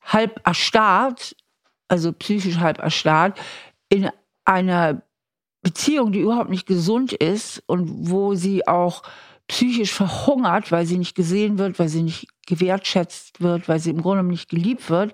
halb 0.03 0.39
erstarrt, 0.45 1.36
also 1.88 2.13
psychisch 2.13 2.57
halb 2.57 2.79
erstarrt, 2.79 3.38
in 3.89 4.10
einer 4.45 5.01
Beziehung, 5.62 6.12
die 6.12 6.19
überhaupt 6.19 6.49
nicht 6.49 6.65
gesund 6.65 7.12
ist 7.13 7.62
und 7.67 8.10
wo 8.10 8.36
sie 8.36 8.67
auch 8.67 9.03
psychisch 9.47 9.93
verhungert, 9.93 10.71
weil 10.71 10.86
sie 10.86 10.97
nicht 10.97 11.15
gesehen 11.15 11.57
wird, 11.57 11.79
weil 11.79 11.89
sie 11.89 12.03
nicht 12.03 12.27
gewertschätzt 12.45 13.41
wird, 13.41 13.67
weil 13.67 13.79
sie 13.79 13.91
im 13.91 14.01
Grunde 14.01 14.23
nicht 14.23 14.49
geliebt 14.49 14.89
wird, 14.89 15.13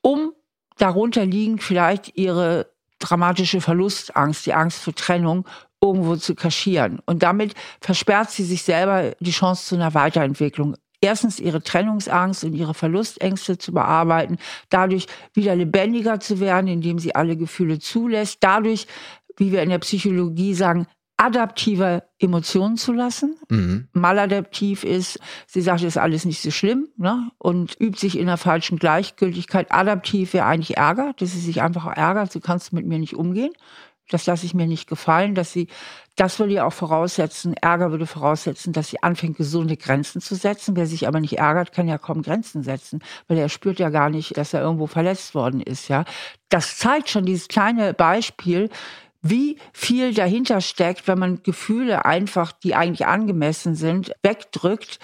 um 0.00 0.32
darunter 0.78 1.24
liegend 1.24 1.62
vielleicht 1.62 2.16
ihre 2.16 2.72
dramatische 2.98 3.60
Verlustangst, 3.60 4.46
die 4.46 4.54
Angst 4.54 4.78
vor 4.78 4.94
Trennung 4.94 5.46
irgendwo 5.80 6.16
zu 6.16 6.34
kaschieren. 6.34 7.00
Und 7.06 7.22
damit 7.22 7.54
versperrt 7.80 8.30
sie 8.30 8.44
sich 8.44 8.62
selber 8.62 9.14
die 9.20 9.32
Chance 9.32 9.66
zu 9.66 9.74
einer 9.74 9.94
Weiterentwicklung. 9.94 10.76
Erstens 11.00 11.40
ihre 11.40 11.62
Trennungsangst 11.62 12.44
und 12.44 12.54
ihre 12.54 12.74
Verlustängste 12.74 13.58
zu 13.58 13.72
bearbeiten, 13.72 14.38
dadurch 14.68 15.06
wieder 15.34 15.56
lebendiger 15.56 16.20
zu 16.20 16.38
werden, 16.38 16.68
indem 16.68 17.00
sie 17.00 17.16
alle 17.16 17.36
Gefühle 17.36 17.80
zulässt, 17.80 18.38
dadurch, 18.40 18.86
wie 19.36 19.50
wir 19.50 19.62
in 19.62 19.70
der 19.70 19.80
Psychologie 19.80 20.54
sagen, 20.54 20.86
adaptive 21.22 22.02
Emotionen 22.18 22.76
zu 22.76 22.92
lassen. 22.92 23.36
Mhm. 23.48 23.88
Maladaptiv 23.92 24.84
ist, 24.84 25.20
sie 25.46 25.60
sagt, 25.60 25.82
ist 25.82 25.98
alles 25.98 26.24
nicht 26.24 26.42
so 26.42 26.50
schlimm 26.50 26.88
ne? 26.96 27.30
und 27.38 27.76
übt 27.80 27.98
sich 27.98 28.18
in 28.18 28.26
der 28.26 28.36
falschen 28.36 28.78
Gleichgültigkeit. 28.78 29.70
Adaptiv 29.70 30.34
wäre 30.34 30.46
eigentlich 30.46 30.76
Ärger, 30.76 31.12
dass 31.16 31.32
sie 31.32 31.40
sich 31.40 31.62
einfach 31.62 31.86
ärgert, 31.86 32.32
so 32.32 32.40
kannst 32.40 32.72
du 32.72 32.76
mit 32.76 32.86
mir 32.86 32.98
nicht 32.98 33.14
umgehen. 33.14 33.52
Das 34.10 34.26
lasse 34.26 34.44
ich 34.44 34.52
mir 34.52 34.66
nicht 34.66 34.88
gefallen, 34.88 35.34
dass 35.34 35.52
sie, 35.52 35.68
das 36.16 36.38
würde 36.38 36.54
ja 36.54 36.66
auch 36.66 36.72
voraussetzen, 36.72 37.54
Ärger 37.54 37.92
würde 37.92 38.06
voraussetzen, 38.06 38.72
dass 38.72 38.88
sie 38.88 39.02
anfängt, 39.02 39.36
gesunde 39.36 39.76
Grenzen 39.76 40.20
zu 40.20 40.34
setzen. 40.34 40.76
Wer 40.76 40.86
sich 40.86 41.06
aber 41.06 41.20
nicht 41.20 41.38
ärgert, 41.38 41.72
kann 41.72 41.88
ja 41.88 41.98
kaum 41.98 42.22
Grenzen 42.22 42.62
setzen, 42.62 43.00
weil 43.28 43.38
er 43.38 43.48
spürt 43.48 43.78
ja 43.78 43.90
gar 43.90 44.10
nicht, 44.10 44.36
dass 44.36 44.52
er 44.52 44.60
irgendwo 44.60 44.86
verletzt 44.86 45.34
worden 45.34 45.60
ist, 45.60 45.88
ja. 45.88 46.04
Das 46.48 46.76
zeigt 46.76 47.08
schon 47.08 47.24
dieses 47.24 47.48
kleine 47.48 47.94
Beispiel, 47.94 48.68
wie 49.22 49.56
viel 49.72 50.12
dahinter 50.12 50.60
steckt, 50.60 51.06
wenn 51.08 51.18
man 51.18 51.42
Gefühle 51.42 52.04
einfach, 52.04 52.52
die 52.52 52.74
eigentlich 52.74 53.06
angemessen 53.06 53.74
sind, 53.74 54.12
wegdrückt 54.22 54.98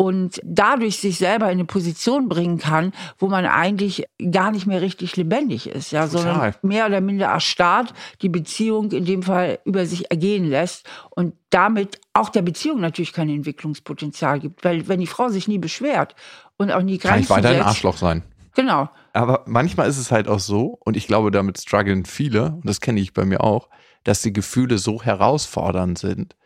und 0.00 0.40
dadurch 0.42 0.96
sich 0.96 1.18
selber 1.18 1.46
in 1.46 1.52
eine 1.52 1.66
Position 1.66 2.30
bringen 2.30 2.56
kann, 2.56 2.92
wo 3.18 3.28
man 3.28 3.44
eigentlich 3.44 4.06
gar 4.30 4.50
nicht 4.50 4.66
mehr 4.66 4.80
richtig 4.80 5.14
lebendig 5.16 5.68
ist, 5.68 5.92
ja, 5.92 6.06
Total. 6.06 6.22
sondern 6.22 6.54
mehr 6.62 6.86
oder 6.86 7.02
minder 7.02 7.26
erstarrt 7.26 7.92
die 8.22 8.30
Beziehung 8.30 8.90
in 8.92 9.04
dem 9.04 9.22
Fall 9.22 9.58
über 9.66 9.84
sich 9.84 10.10
ergehen 10.10 10.48
lässt 10.48 10.88
und 11.10 11.34
damit 11.50 12.00
auch 12.14 12.30
der 12.30 12.40
Beziehung 12.40 12.80
natürlich 12.80 13.12
kein 13.12 13.28
Entwicklungspotenzial 13.28 14.40
gibt, 14.40 14.64
weil 14.64 14.88
wenn 14.88 15.00
die 15.00 15.06
Frau 15.06 15.28
sich 15.28 15.48
nie 15.48 15.58
beschwert 15.58 16.14
und 16.56 16.72
auch 16.72 16.82
nie 16.82 16.96
Grenzen 16.96 17.28
Kann 17.28 17.38
ich 17.42 17.44
weiter 17.44 17.50
ein 17.50 17.60
Arschloch 17.60 17.98
sein. 17.98 18.22
Genau. 18.54 18.88
Aber 19.12 19.44
manchmal 19.46 19.88
ist 19.88 19.98
es 19.98 20.10
halt 20.10 20.28
auch 20.28 20.38
so, 20.38 20.78
und 20.84 20.96
ich 20.96 21.06
glaube, 21.06 21.30
damit 21.30 21.60
strugglen 21.60 22.04
viele, 22.04 22.52
und 22.52 22.66
das 22.66 22.80
kenne 22.80 23.00
ich 23.00 23.12
bei 23.12 23.24
mir 23.24 23.42
auch, 23.42 23.68
dass 24.04 24.22
die 24.22 24.32
Gefühle 24.32 24.78
so 24.78 25.02
herausfordernd 25.02 25.98
sind, 25.98 26.36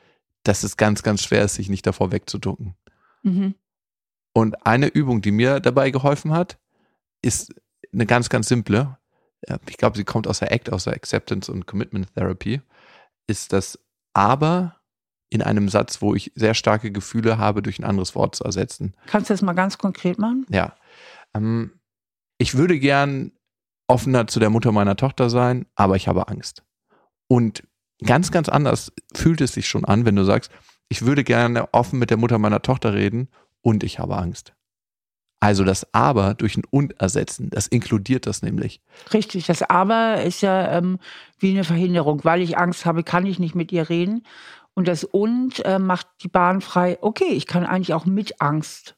dass 0.43 0.63
es 0.63 0.77
ganz, 0.77 1.03
ganz 1.03 1.23
schwer 1.23 1.45
ist, 1.45 1.55
sich 1.55 1.69
nicht 1.69 1.87
davor 1.87 2.11
wegzuducken. 2.13 2.75
Mhm. 3.23 3.55
Und 4.33 4.67
eine 4.67 4.89
Übung, 4.89 5.23
die 5.23 5.31
mir 5.31 5.61
dabei 5.61 5.91
geholfen 5.91 6.33
hat, 6.33 6.59
ist 7.23 7.55
eine 7.93 8.07
ganz, 8.07 8.29
ganz 8.29 8.49
simple. 8.49 8.99
Ich 9.69 9.77
glaube, 9.77 9.97
sie 9.97 10.05
kommt 10.05 10.27
aus 10.27 10.41
der 10.41 10.53
ACT, 10.53 10.73
aus 10.73 10.85
der 10.85 10.95
Acceptance 10.95 11.53
und 11.53 11.67
Commitment 11.67 12.13
Therapy, 12.15 12.61
ist 13.27 13.53
das 13.53 13.79
Aber 14.15 14.77
in 15.31 15.43
einem 15.43 15.69
Satz, 15.69 16.01
wo 16.01 16.15
ich 16.15 16.33
sehr 16.35 16.55
starke 16.55 16.93
Gefühle 16.93 17.39
habe, 17.39 17.63
durch 17.63 17.79
ein 17.79 17.85
anderes 17.85 18.15
Wort 18.15 18.37
zu 18.37 18.45
ersetzen. 18.45 18.95
Kannst 19.07 19.31
du 19.31 19.35
das 19.35 19.43
mal 19.43 19.53
ganz 19.53 19.79
konkret 19.79 20.19
machen? 20.19 20.47
Ja. 20.49 20.75
Ähm, 21.35 21.73
ich 22.39 22.57
würde 22.57 22.79
gern 22.79 23.33
offener 23.87 24.27
zu 24.27 24.41
der 24.41 24.51
Mutter 24.51 24.73
meiner 24.73 24.97
Tochter 24.97 25.31
sein, 25.31 25.67
aber 25.75 25.97
ich 25.97 26.09
habe 26.09 26.29
Angst. 26.29 26.63
Und 27.29 27.63
ganz, 28.05 28.31
ganz 28.31 28.49
anders 28.49 28.93
fühlt 29.15 29.41
es 29.41 29.53
sich 29.53 29.69
schon 29.69 29.85
an, 29.85 30.05
wenn 30.05 30.17
du 30.17 30.25
sagst, 30.25 30.51
ich 30.89 31.05
würde 31.05 31.25
gerne 31.25 31.73
offen 31.73 31.99
mit 31.99 32.11
der 32.11 32.17
Mutter 32.17 32.39
meiner 32.39 32.63
Tochter 32.63 32.95
reden 32.95 33.29
und 33.63 33.83
ich 33.83 33.99
habe 33.99 34.17
Angst. 34.17 34.55
Also 35.41 35.63
das 35.65 35.93
Aber 35.93 36.33
durch 36.33 36.57
ein 36.57 36.63
Und 36.71 36.99
ersetzen, 37.01 37.51
das 37.51 37.67
inkludiert 37.67 38.27
das 38.27 38.41
nämlich. 38.41 38.81
Richtig, 39.13 39.47
das 39.47 39.63
Aber 39.63 40.23
ist 40.23 40.41
ja 40.41 40.73
ähm, 40.73 40.99
wie 41.39 41.51
eine 41.51 41.65
Verhinderung. 41.65 42.25
Weil 42.25 42.41
ich 42.41 42.57
Angst 42.57 42.87
habe, 42.87 43.03
kann 43.03 43.27
ich 43.27 43.39
nicht 43.39 43.55
mit 43.55 43.71
ihr 43.71 43.91
reden. 43.91 44.27
Und 44.73 44.89
das 44.89 45.05
Und 45.05 45.63
äh, 45.67 45.79
macht 45.79 46.07
die 46.23 46.29
Bahn 46.29 46.63
frei. 46.63 46.97
Okay, 47.03 47.29
ich 47.31 47.47
kann 47.47 47.67
eigentlich 47.67 47.93
auch 47.93 48.07
mit 48.07 48.41
Angst 48.41 48.97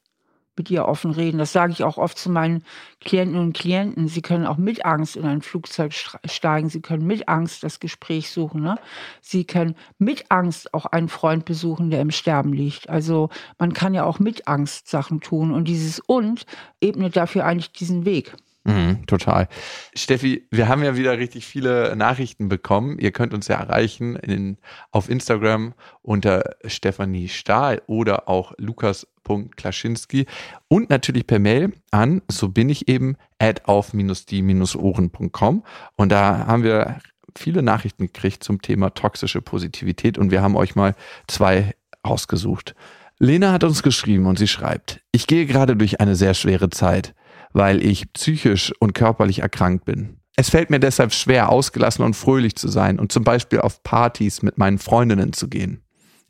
mit 0.57 0.69
ihr 0.71 0.85
offen 0.85 1.11
reden. 1.11 1.37
Das 1.37 1.53
sage 1.53 1.71
ich 1.71 1.83
auch 1.83 1.97
oft 1.97 2.17
zu 2.17 2.29
meinen 2.29 2.63
Klienten 3.01 3.37
und 3.37 3.53
Klienten. 3.53 4.07
Sie 4.07 4.21
können 4.21 4.45
auch 4.45 4.57
mit 4.57 4.85
Angst 4.85 5.15
in 5.15 5.25
ein 5.25 5.41
Flugzeug 5.41 5.93
steigen. 6.25 6.69
Sie 6.69 6.81
können 6.81 7.05
mit 7.05 7.27
Angst 7.27 7.63
das 7.63 7.79
Gespräch 7.79 8.29
suchen. 8.31 8.61
Ne? 8.61 8.77
Sie 9.21 9.45
können 9.45 9.75
mit 9.97 10.25
Angst 10.29 10.73
auch 10.73 10.85
einen 10.85 11.09
Freund 11.09 11.45
besuchen, 11.45 11.89
der 11.89 12.01
im 12.01 12.11
Sterben 12.11 12.53
liegt. 12.53 12.89
Also 12.89 13.29
man 13.57 13.73
kann 13.73 13.93
ja 13.93 14.03
auch 14.03 14.19
mit 14.19 14.47
Angst 14.47 14.87
Sachen 14.89 15.21
tun. 15.21 15.51
Und 15.51 15.67
dieses 15.67 15.99
Und 15.99 16.45
ebnet 16.81 17.15
dafür 17.15 17.45
eigentlich 17.45 17.71
diesen 17.71 18.05
Weg. 18.05 18.35
Mhm, 18.67 19.05
total. 19.07 19.47
Steffi, 19.95 20.45
wir 20.51 20.67
haben 20.67 20.83
ja 20.83 20.97
wieder 20.97 21.17
richtig 21.17 21.47
viele 21.47 21.95
Nachrichten 21.95 22.49
bekommen. 22.49 22.99
Ihr 22.99 23.13
könnt 23.13 23.33
uns 23.33 23.47
ja 23.47 23.55
erreichen 23.55 24.17
in, 24.17 24.57
auf 24.91 25.09
Instagram 25.09 25.73
unter 26.01 26.43
Stefanie 26.65 27.29
Stahl 27.29 27.81
oder 27.87 28.27
auch 28.27 28.51
lukas.klaschinski 28.57 30.25
und 30.67 30.89
natürlich 30.89 31.25
per 31.25 31.39
Mail 31.39 31.71
an, 31.91 32.21
so 32.27 32.49
bin 32.49 32.67
ich 32.67 32.89
eben, 32.89 33.15
at 33.39 33.69
auf-die-ohren.com. 33.69 35.63
Und 35.95 36.11
da 36.11 36.45
haben 36.45 36.63
wir 36.63 36.99
viele 37.37 37.61
Nachrichten 37.61 38.07
gekriegt 38.07 38.43
zum 38.43 38.61
Thema 38.61 38.89
toxische 38.89 39.41
Positivität 39.41 40.17
und 40.17 40.29
wir 40.29 40.41
haben 40.41 40.57
euch 40.57 40.75
mal 40.75 40.93
zwei 41.27 41.73
ausgesucht. 42.03 42.75
Lena 43.17 43.53
hat 43.53 43.63
uns 43.63 43.81
geschrieben 43.81 44.25
und 44.25 44.37
sie 44.37 44.49
schreibt, 44.49 44.99
ich 45.13 45.25
gehe 45.25 45.45
gerade 45.45 45.77
durch 45.77 46.01
eine 46.01 46.17
sehr 46.17 46.33
schwere 46.33 46.69
Zeit 46.69 47.15
weil 47.53 47.83
ich 47.83 48.11
psychisch 48.13 48.73
und 48.79 48.93
körperlich 48.93 49.39
erkrankt 49.39 49.85
bin. 49.85 50.17
Es 50.35 50.49
fällt 50.49 50.69
mir 50.69 50.79
deshalb 50.79 51.13
schwer, 51.13 51.49
ausgelassen 51.49 52.05
und 52.05 52.15
fröhlich 52.15 52.55
zu 52.55 52.67
sein 52.67 52.99
und 52.99 53.11
zum 53.11 53.23
Beispiel 53.23 53.59
auf 53.59 53.81
Partys 53.81 54.43
mit 54.43 54.57
meinen 54.57 54.77
Freundinnen 54.77 55.33
zu 55.33 55.47
gehen. 55.47 55.81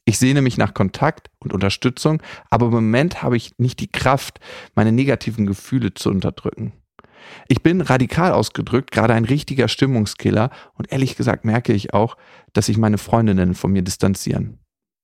Ich 0.06 0.18
sehne 0.18 0.42
mich 0.42 0.58
nach 0.58 0.74
Kontakt 0.74 1.30
und 1.40 1.54
Unterstützung, 1.54 2.22
aber 2.50 2.68
im 2.68 2.72
Moment 2.72 3.22
habe 3.22 3.36
ich 3.36 3.52
nicht 3.58 3.82
die 3.82 3.92
Kraft, 3.92 4.40
meine 4.74 4.94
negativen 4.94 5.46
Gefühle 5.46 5.94
zu 5.94 6.10
unterdrücken. 6.10 6.72
Ich 7.50 7.62
bin 7.62 7.82
radikal 7.82 8.32
ausgedrückt, 8.32 8.92
gerade 8.92 9.14
ein 9.14 9.26
richtiger 9.26 9.68
Stimmungskiller 9.68 10.52
und 10.76 10.90
ehrlich 10.94 11.18
gesagt 11.18 11.44
merke 11.44 11.74
ich 11.74 11.94
auch, 11.94 12.16
dass 12.54 12.68
sich 12.68 12.78
meine 12.78 12.98
Freundinnen 12.98 13.54
von 13.54 13.74
mir 13.74 13.82
distanzieren. 13.82 14.60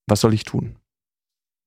Was 0.07 0.21
soll 0.21 0.33
ich 0.33 0.45
tun? 0.45 0.77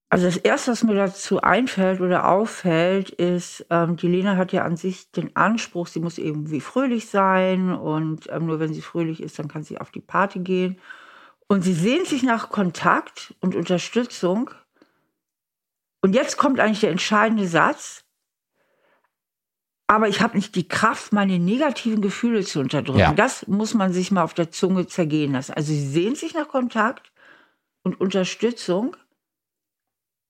Also 0.08 0.26
das 0.26 0.36
Erste, 0.36 0.70
was 0.70 0.84
mir 0.84 0.94
dazu 0.94 1.40
einfällt 1.40 2.00
oder 2.00 2.28
auffällt, 2.28 3.10
ist, 3.10 3.66
ähm, 3.70 3.96
die 3.96 4.06
Lena 4.06 4.36
hat 4.36 4.52
ja 4.52 4.64
an 4.64 4.76
sich 4.76 5.10
den 5.10 5.34
Anspruch, 5.34 5.88
sie 5.88 5.98
muss 5.98 6.18
irgendwie 6.18 6.60
fröhlich 6.60 7.08
sein 7.08 7.72
und 7.72 8.28
ähm, 8.30 8.46
nur 8.46 8.60
wenn 8.60 8.72
sie 8.72 8.82
fröhlich 8.82 9.20
ist, 9.20 9.38
dann 9.38 9.48
kann 9.48 9.64
sie 9.64 9.78
auf 9.78 9.90
die 9.90 10.00
Party 10.00 10.38
gehen. 10.38 10.78
Und 11.48 11.62
sie 11.62 11.74
sehnt 11.74 12.06
sich 12.06 12.22
nach 12.22 12.50
Kontakt 12.50 13.34
und 13.40 13.56
Unterstützung. 13.56 14.50
Und 16.02 16.14
jetzt 16.14 16.36
kommt 16.36 16.60
eigentlich 16.60 16.80
der 16.80 16.90
entscheidende 16.90 17.48
Satz. 17.48 18.04
Aber 19.88 20.08
ich 20.08 20.20
habe 20.20 20.36
nicht 20.36 20.54
die 20.56 20.66
Kraft, 20.66 21.12
meine 21.12 21.38
negativen 21.38 22.00
Gefühle 22.00 22.44
zu 22.44 22.60
unterdrücken. 22.60 22.98
Ja. 22.98 23.12
Das 23.12 23.46
muss 23.46 23.74
man 23.74 23.92
sich 23.92 24.10
mal 24.10 24.22
auf 24.22 24.34
der 24.34 24.50
Zunge 24.50 24.86
zergehen 24.86 25.32
lassen. 25.32 25.52
Also 25.52 25.72
sie 25.72 25.86
sehnt 25.86 26.16
sich 26.16 26.34
nach 26.34 26.48
Kontakt 26.48 27.12
und 27.82 28.00
Unterstützung 28.00 28.96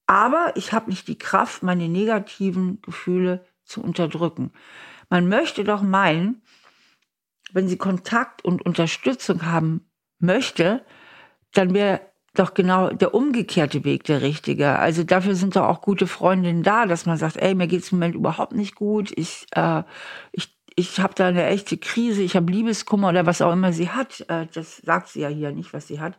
aber 0.07 0.53
ich 0.55 0.73
habe 0.73 0.90
nicht 0.90 1.09
die 1.09 1.19
Kraft, 1.19 1.62
meine 1.62 1.88
negativen 1.88 2.81
Gefühle 2.83 3.45
zu 3.64 3.83
unterdrücken. 3.83 4.53
Man 5.09 5.29
möchte 5.29 5.64
doch 5.64 5.83
meinen, 5.83 6.42
wenn 7.53 7.69
sie 7.69 7.77
Kontakt 7.77 8.45
und 8.45 8.64
Unterstützung 8.64 9.47
haben 9.47 9.88
möchte, 10.19 10.85
dann 11.53 11.75
wäre 11.75 12.01
doch 12.35 12.55
genau 12.55 12.90
der 12.90 13.14
umgekehrte 13.14 13.85
Weg 13.85 14.05
der 14.05 14.23
richtige. 14.23 14.79
Also 14.79 15.05
dafür 15.05 15.35
sind 15.35 15.57
doch 15.57 15.64
auch 15.64 15.81
gute 15.81 16.07
Freundinnen 16.07 16.62
da, 16.62 16.87
dass 16.87 17.07
man 17.07 17.16
sagt, 17.16 17.37
ey, 17.37 17.55
mir 17.55 17.66
geht's 17.66 17.92
im 17.92 17.99
Moment 17.99 18.14
überhaupt 18.14 18.53
nicht 18.53 18.75
gut. 18.75 19.11
Ich, 19.16 19.47
äh, 19.53 19.83
ich, 20.33 20.55
ich 20.75 21.01
habe 21.01 21.14
da 21.14 21.29
eine 21.29 21.47
echte 21.47 21.79
Krise, 21.79 22.23
ich 22.23 22.37
habe 22.37 22.53
Liebeskummer 22.53 23.09
oder 23.09 23.27
was 23.27 23.40
auch 23.40 23.53
immer 23.53 23.73
sie 23.73 23.88
hat. 23.88 24.25
Äh, 24.29 24.47
das 24.53 24.79
sagt 24.79 25.09
sie 25.09 25.21
ja 25.21 25.29
hier 25.29 25.53
nicht, 25.53 25.73
was 25.73 25.88
sie 25.88 26.01
hat. 26.01 26.19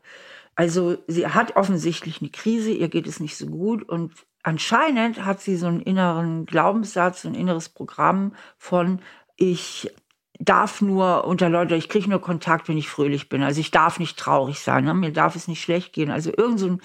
Also 0.57 0.97
sie 1.05 1.27
hat 1.27 1.55
offensichtlich 1.55 2.19
eine 2.19 2.31
Krise, 2.31 2.71
ihr 2.71 2.89
geht 2.89 3.05
es 3.05 3.19
nicht 3.19 3.37
so 3.37 3.45
gut 3.45 3.87
und 3.87 4.11
anscheinend 4.41 5.23
hat 5.23 5.39
sie 5.39 5.55
so 5.55 5.67
einen 5.67 5.81
inneren 5.81 6.47
Glaubenssatz, 6.47 7.25
ein 7.25 7.35
inneres 7.35 7.69
Programm 7.69 8.33
von 8.57 8.99
ich 9.35 9.91
darf 10.39 10.81
nur 10.81 11.25
unter 11.25 11.49
Leute, 11.49 11.75
ich 11.75 11.89
kriege 11.89 12.09
nur 12.09 12.21
Kontakt, 12.21 12.67
wenn 12.67 12.77
ich 12.77 12.89
fröhlich 12.89 13.29
bin. 13.29 13.43
Also 13.43 13.61
ich 13.61 13.69
darf 13.69 13.99
nicht 13.99 14.17
traurig 14.17 14.59
sein, 14.59 14.85
ne? 14.85 14.95
mir 14.95 15.13
darf 15.13 15.35
es 15.35 15.47
nicht 15.47 15.61
schlecht 15.61 15.93
gehen. 15.93 16.09
Also 16.09 16.31
irgend 16.35 16.59
so 16.59 16.67
ein 16.67 16.81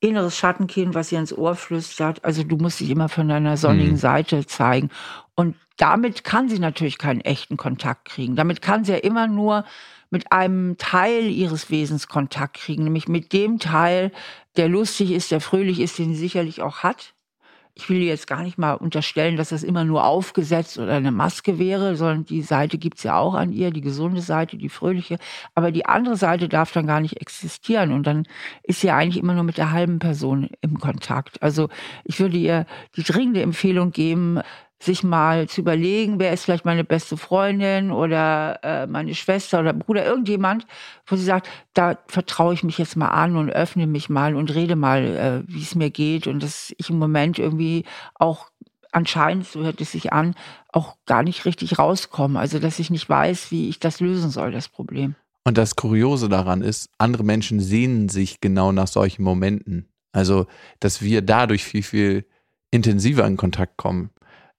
inneres 0.00 0.38
Schattenkind, 0.38 0.94
was 0.94 1.12
ihr 1.12 1.18
ins 1.18 1.36
Ohr 1.36 1.56
flüstert. 1.56 2.24
Also 2.24 2.42
du 2.42 2.56
musst 2.56 2.80
dich 2.80 2.88
immer 2.88 3.10
von 3.10 3.28
deiner 3.28 3.58
sonnigen 3.58 3.92
mhm. 3.92 3.98
Seite 3.98 4.46
zeigen. 4.46 4.88
Und 5.34 5.56
damit 5.76 6.24
kann 6.24 6.48
sie 6.48 6.58
natürlich 6.58 6.96
keinen 6.96 7.20
echten 7.20 7.58
Kontakt 7.58 8.06
kriegen. 8.06 8.34
Damit 8.34 8.62
kann 8.62 8.84
sie 8.84 8.92
ja 8.92 8.98
immer 8.98 9.26
nur 9.26 9.66
mit 10.10 10.32
einem 10.32 10.76
Teil 10.76 11.30
ihres 11.30 11.70
Wesens 11.70 12.08
Kontakt 12.08 12.56
kriegen, 12.58 12.84
nämlich 12.84 13.08
mit 13.08 13.32
dem 13.32 13.58
Teil, 13.58 14.12
der 14.56 14.68
lustig 14.68 15.12
ist, 15.12 15.30
der 15.30 15.40
fröhlich 15.40 15.80
ist, 15.80 15.98
den 15.98 16.14
sie 16.14 16.20
sicherlich 16.20 16.60
auch 16.62 16.78
hat. 16.78 17.14
Ich 17.74 17.88
will 17.88 18.02
jetzt 18.02 18.26
gar 18.26 18.42
nicht 18.42 18.58
mal 18.58 18.74
unterstellen, 18.74 19.36
dass 19.36 19.50
das 19.50 19.62
immer 19.62 19.84
nur 19.84 20.04
aufgesetzt 20.04 20.76
oder 20.76 20.94
eine 20.94 21.12
Maske 21.12 21.58
wäre, 21.58 21.94
sondern 21.96 22.24
die 22.24 22.42
Seite 22.42 22.76
gibt's 22.76 23.04
ja 23.04 23.16
auch 23.16 23.34
an 23.34 23.52
ihr, 23.52 23.70
die 23.70 23.80
gesunde 23.80 24.20
Seite, 24.20 24.56
die 24.58 24.68
fröhliche. 24.68 25.18
Aber 25.54 25.70
die 25.70 25.86
andere 25.86 26.16
Seite 26.16 26.48
darf 26.48 26.72
dann 26.72 26.88
gar 26.88 27.00
nicht 27.00 27.20
existieren. 27.20 27.92
Und 27.92 28.06
dann 28.06 28.26
ist 28.64 28.80
sie 28.80 28.90
eigentlich 28.90 29.22
immer 29.22 29.34
nur 29.34 29.44
mit 29.44 29.56
der 29.56 29.70
halben 29.70 30.00
Person 30.00 30.50
im 30.60 30.78
Kontakt. 30.80 31.42
Also 31.42 31.68
ich 32.04 32.18
würde 32.18 32.36
ihr 32.36 32.66
die 32.96 33.04
dringende 33.04 33.40
Empfehlung 33.40 33.92
geben, 33.92 34.40
sich 34.82 35.02
mal 35.02 35.48
zu 35.48 35.60
überlegen, 35.60 36.18
wer 36.18 36.32
ist 36.32 36.44
vielleicht 36.44 36.64
meine 36.64 36.84
beste 36.84 37.18
Freundin 37.18 37.90
oder 37.90 38.58
äh, 38.62 38.86
meine 38.86 39.14
Schwester 39.14 39.60
oder 39.60 39.74
Bruder, 39.74 40.06
irgendjemand, 40.06 40.66
wo 41.06 41.16
sie 41.16 41.24
sagt, 41.24 41.48
da 41.74 41.98
vertraue 42.06 42.54
ich 42.54 42.64
mich 42.64 42.78
jetzt 42.78 42.96
mal 42.96 43.08
an 43.08 43.36
und 43.36 43.50
öffne 43.50 43.86
mich 43.86 44.08
mal 44.08 44.34
und 44.34 44.54
rede 44.54 44.76
mal, 44.76 45.44
äh, 45.46 45.52
wie 45.52 45.62
es 45.62 45.74
mir 45.74 45.90
geht 45.90 46.26
und 46.26 46.42
dass 46.42 46.72
ich 46.78 46.88
im 46.88 46.98
Moment 46.98 47.38
irgendwie 47.38 47.84
auch 48.14 48.46
anscheinend, 48.90 49.46
so 49.46 49.62
hört 49.62 49.80
es 49.82 49.92
sich 49.92 50.14
an, 50.14 50.34
auch 50.72 50.96
gar 51.04 51.22
nicht 51.22 51.44
richtig 51.44 51.78
rauskomme. 51.78 52.38
Also 52.38 52.58
dass 52.58 52.78
ich 52.78 52.90
nicht 52.90 53.08
weiß, 53.08 53.50
wie 53.50 53.68
ich 53.68 53.80
das 53.80 54.00
lösen 54.00 54.30
soll, 54.30 54.50
das 54.50 54.68
Problem. 54.68 55.14
Und 55.44 55.58
das 55.58 55.76
Kuriose 55.76 56.28
daran 56.28 56.62
ist, 56.62 56.88
andere 56.96 57.24
Menschen 57.24 57.60
sehnen 57.60 58.08
sich 58.08 58.40
genau 58.40 58.72
nach 58.72 58.88
solchen 58.88 59.22
Momenten. 59.22 59.88
Also, 60.12 60.46
dass 60.80 61.02
wir 61.02 61.22
dadurch 61.22 61.64
viel, 61.64 61.82
viel 61.82 62.26
intensiver 62.70 63.26
in 63.26 63.36
Kontakt 63.36 63.76
kommen. 63.76 64.10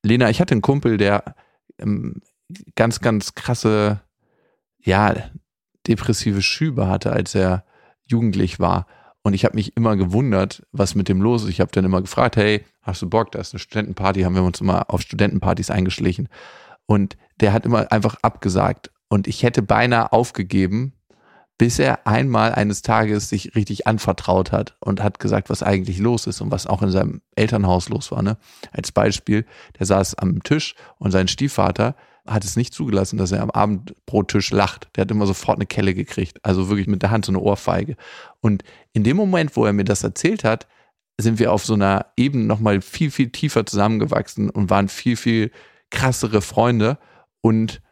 Lena, 0.03 0.29
ich 0.29 0.41
hatte 0.41 0.53
einen 0.53 0.61
Kumpel, 0.61 0.97
der 0.97 1.35
ähm, 1.77 2.21
ganz, 2.75 2.99
ganz 2.99 3.35
krasse, 3.35 4.01
ja, 4.79 5.15
depressive 5.87 6.41
Schübe 6.41 6.87
hatte, 6.87 7.11
als 7.11 7.35
er 7.35 7.65
jugendlich 8.05 8.59
war. 8.59 8.87
Und 9.23 9.33
ich 9.33 9.45
habe 9.45 9.55
mich 9.55 9.75
immer 9.77 9.95
gewundert, 9.95 10.63
was 10.71 10.95
mit 10.95 11.07
dem 11.07 11.21
los 11.21 11.43
ist. 11.43 11.49
Ich 11.49 11.61
habe 11.61 11.71
dann 11.71 11.85
immer 11.85 12.01
gefragt, 12.01 12.35
hey, 12.35 12.65
hast 12.81 13.01
du 13.01 13.09
Bock? 13.09 13.31
Da 13.31 13.39
ist 13.39 13.53
eine 13.53 13.59
Studentenparty, 13.59 14.21
haben 14.21 14.35
wir 14.35 14.43
uns 14.43 14.61
immer 14.61 14.89
auf 14.89 15.01
Studentenpartys 15.01 15.69
eingeschlichen. 15.69 16.27
Und 16.87 17.17
der 17.39 17.53
hat 17.53 17.65
immer 17.65 17.91
einfach 17.91 18.15
abgesagt. 18.21 18.91
Und 19.09 19.27
ich 19.27 19.43
hätte 19.43 19.61
beinahe 19.61 20.11
aufgegeben, 20.11 20.93
bis 21.61 21.77
er 21.77 22.07
einmal 22.07 22.53
eines 22.53 22.81
Tages 22.81 23.29
sich 23.29 23.53
richtig 23.53 23.85
anvertraut 23.85 24.51
hat 24.51 24.75
und 24.79 25.03
hat 25.03 25.19
gesagt, 25.19 25.51
was 25.51 25.61
eigentlich 25.61 25.99
los 25.99 26.25
ist 26.25 26.41
und 26.41 26.49
was 26.49 26.65
auch 26.65 26.81
in 26.81 26.89
seinem 26.89 27.21
Elternhaus 27.35 27.87
los 27.87 28.09
war. 28.09 28.23
Ne? 28.23 28.37
Als 28.71 28.91
Beispiel, 28.91 29.45
der 29.77 29.85
saß 29.85 30.15
am 30.15 30.41
Tisch 30.41 30.73
und 30.97 31.11
sein 31.11 31.27
Stiefvater 31.27 31.95
hat 32.25 32.43
es 32.45 32.55
nicht 32.55 32.73
zugelassen, 32.73 33.17
dass 33.17 33.31
er 33.31 33.43
am 33.43 33.51
Abendbrottisch 33.51 34.49
lacht. 34.49 34.89
Der 34.95 35.03
hat 35.03 35.11
immer 35.11 35.27
sofort 35.27 35.59
eine 35.59 35.67
Kelle 35.67 35.93
gekriegt. 35.93 36.43
Also 36.43 36.67
wirklich 36.67 36.87
mit 36.87 37.03
der 37.03 37.11
Hand 37.11 37.25
so 37.25 37.31
eine 37.31 37.39
Ohrfeige. 37.39 37.95
Und 38.39 38.63
in 38.93 39.03
dem 39.03 39.15
Moment, 39.15 39.55
wo 39.55 39.63
er 39.63 39.73
mir 39.73 39.83
das 39.83 40.03
erzählt 40.03 40.43
hat, 40.43 40.65
sind 41.19 41.37
wir 41.37 41.51
auf 41.51 41.63
so 41.63 41.75
einer 41.75 42.07
Ebene 42.17 42.45
nochmal 42.45 42.81
viel, 42.81 43.11
viel 43.11 43.29
tiefer 43.29 43.67
zusammengewachsen 43.67 44.49
und 44.49 44.71
waren 44.71 44.87
viel, 44.87 45.15
viel 45.15 45.51
krassere 45.91 46.41
Freunde. 46.41 46.97
Und 47.41 47.83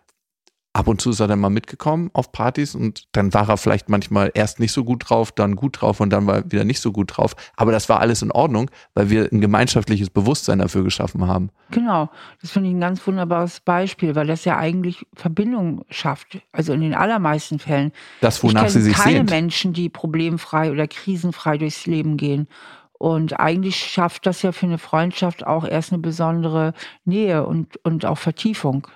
ab 0.79 0.87
und 0.87 1.01
zu 1.01 1.09
ist 1.09 1.19
er 1.19 1.27
dann 1.27 1.39
mal 1.39 1.49
mitgekommen 1.49 2.09
auf 2.13 2.31
Partys 2.31 2.73
und 2.73 3.03
dann 3.11 3.33
war 3.33 3.49
er 3.49 3.57
vielleicht 3.57 3.89
manchmal 3.89 4.31
erst 4.33 4.61
nicht 4.61 4.71
so 4.71 4.85
gut 4.85 5.09
drauf, 5.09 5.33
dann 5.33 5.57
gut 5.57 5.81
drauf 5.81 5.99
und 5.99 6.09
dann 6.09 6.25
war 6.25 6.37
er 6.37 6.51
wieder 6.51 6.63
nicht 6.63 6.79
so 6.79 6.93
gut 6.93 7.17
drauf. 7.17 7.35
Aber 7.57 7.73
das 7.73 7.89
war 7.89 7.99
alles 7.99 8.21
in 8.21 8.31
Ordnung, 8.31 8.71
weil 8.93 9.09
wir 9.09 9.29
ein 9.29 9.41
gemeinschaftliches 9.41 10.09
Bewusstsein 10.09 10.59
dafür 10.59 10.85
geschaffen 10.85 11.27
haben. 11.27 11.49
Genau, 11.71 12.09
das 12.41 12.51
finde 12.51 12.69
ich 12.69 12.75
ein 12.75 12.79
ganz 12.79 13.05
wunderbares 13.05 13.59
Beispiel, 13.59 14.15
weil 14.15 14.27
das 14.27 14.45
ja 14.45 14.57
eigentlich 14.57 15.05
Verbindung 15.13 15.83
schafft. 15.89 16.39
Also 16.53 16.71
in 16.71 16.79
den 16.79 16.95
allermeisten 16.95 17.59
Fällen. 17.59 17.91
Das, 18.21 18.41
wonach 18.41 18.67
ich 18.67 18.71
sie 18.71 18.81
sich 18.81 18.95
keine 18.95 19.17
sehnt. 19.17 19.29
Menschen, 19.31 19.73
die 19.73 19.89
problemfrei 19.89 20.71
oder 20.71 20.87
krisenfrei 20.87 21.57
durchs 21.57 21.87
Leben 21.87 22.15
gehen. 22.15 22.47
Und 22.93 23.37
eigentlich 23.37 23.75
schafft 23.75 24.25
das 24.25 24.41
ja 24.43 24.53
für 24.53 24.65
eine 24.65 24.77
Freundschaft 24.77 25.45
auch 25.45 25.65
erst 25.65 25.91
eine 25.91 26.01
besondere 26.01 26.73
Nähe 27.03 27.45
und, 27.45 27.77
und 27.83 28.05
auch 28.05 28.17
Vertiefung. 28.17 28.87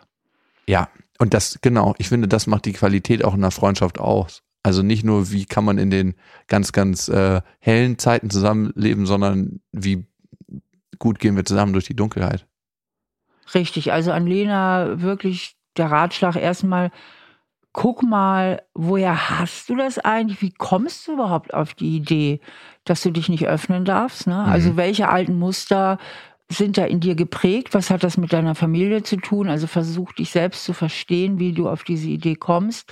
Ja, 0.66 0.88
und 1.24 1.34
das, 1.34 1.58
genau, 1.62 1.96
ich 2.00 2.10
finde, 2.10 2.28
das 2.28 2.48
macht 2.48 2.66
die 2.66 2.74
Qualität 2.74 3.24
auch 3.24 3.34
in 3.34 3.40
einer 3.40 3.50
Freundschaft 3.50 3.98
aus. 3.98 4.44
Also 4.62 4.84
nicht 4.84 5.06
nur, 5.06 5.32
wie 5.32 5.46
kann 5.46 5.64
man 5.64 5.78
in 5.78 5.90
den 5.90 6.16
ganz, 6.50 6.74
ganz 6.74 7.08
äh, 7.08 7.40
hellen 7.60 7.98
Zeiten 7.98 8.30
zusammenleben, 8.30 9.06
sondern 9.06 9.62
wie 9.72 10.06
gut 11.00 11.20
gehen 11.20 11.38
wir 11.38 11.46
zusammen 11.46 11.72
durch 11.72 11.86
die 11.86 11.96
Dunkelheit. 11.96 12.46
Richtig, 13.56 13.94
also 13.94 14.12
an 14.12 14.28
Lena 14.28 15.02
wirklich 15.02 15.56
der 15.78 15.90
Ratschlag 15.92 16.36
erstmal, 16.36 16.92
guck 17.72 18.04
mal, 18.04 18.62
woher 18.74 19.30
hast 19.30 19.70
du 19.70 19.78
das 19.78 20.00
eigentlich? 20.00 20.42
Wie 20.42 20.52
kommst 20.52 21.08
du 21.08 21.14
überhaupt 21.14 21.54
auf 21.54 21.74
die 21.74 21.96
Idee, 21.96 22.42
dass 22.84 23.02
du 23.02 23.12
dich 23.12 23.30
nicht 23.30 23.48
öffnen 23.48 23.86
darfst? 23.86 24.28
Ne? 24.28 24.44
Also 24.44 24.72
Mhm. 24.72 24.78
welche 24.78 25.08
alten 25.08 25.40
Muster 25.40 26.00
sind 26.52 26.78
da 26.78 26.86
in 26.86 27.00
dir 27.00 27.16
geprägt? 27.16 27.74
Was 27.74 27.90
hat 27.90 28.04
das 28.04 28.18
mit 28.18 28.34
deiner 28.34 28.56
Familie 28.56 29.04
zu 29.04 29.18
tun? 29.18 29.50
Also 29.50 29.68
versuch 29.68 30.12
dich 30.14 30.32
selbst 30.32 30.66
zu 30.66 30.74
verstehen, 30.74 31.40
wie 31.40 31.54
du 31.54 31.68
auf 31.68 31.84
diese 31.84 32.08
Idee 32.08 32.36
kommst. 32.36 32.92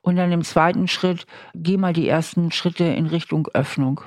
Und 0.00 0.16
dann 0.16 0.32
im 0.32 0.42
zweiten 0.42 0.88
Schritt, 0.88 1.26
geh 1.54 1.76
mal 1.76 1.92
die 1.92 2.08
ersten 2.08 2.50
Schritte 2.50 2.84
in 2.84 3.06
Richtung 3.06 3.48
Öffnung. 3.54 4.00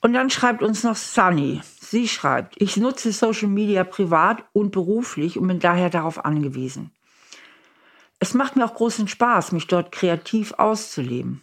Und 0.00 0.14
dann 0.14 0.30
schreibt 0.30 0.62
uns 0.62 0.82
noch 0.82 0.96
Sunny. 0.96 1.60
Sie 1.80 2.08
schreibt, 2.08 2.60
ich 2.60 2.76
nutze 2.76 3.12
Social 3.12 3.48
Media 3.48 3.84
privat 3.84 4.44
und 4.52 4.72
beruflich 4.72 5.38
und 5.38 5.46
bin 5.46 5.60
daher 5.60 5.90
darauf 5.90 6.24
angewiesen. 6.24 6.90
Es 8.18 8.34
macht 8.34 8.56
mir 8.56 8.64
auch 8.64 8.74
großen 8.74 9.06
Spaß, 9.06 9.52
mich 9.52 9.68
dort 9.68 9.92
kreativ 9.92 10.54
auszuleben. 10.58 11.42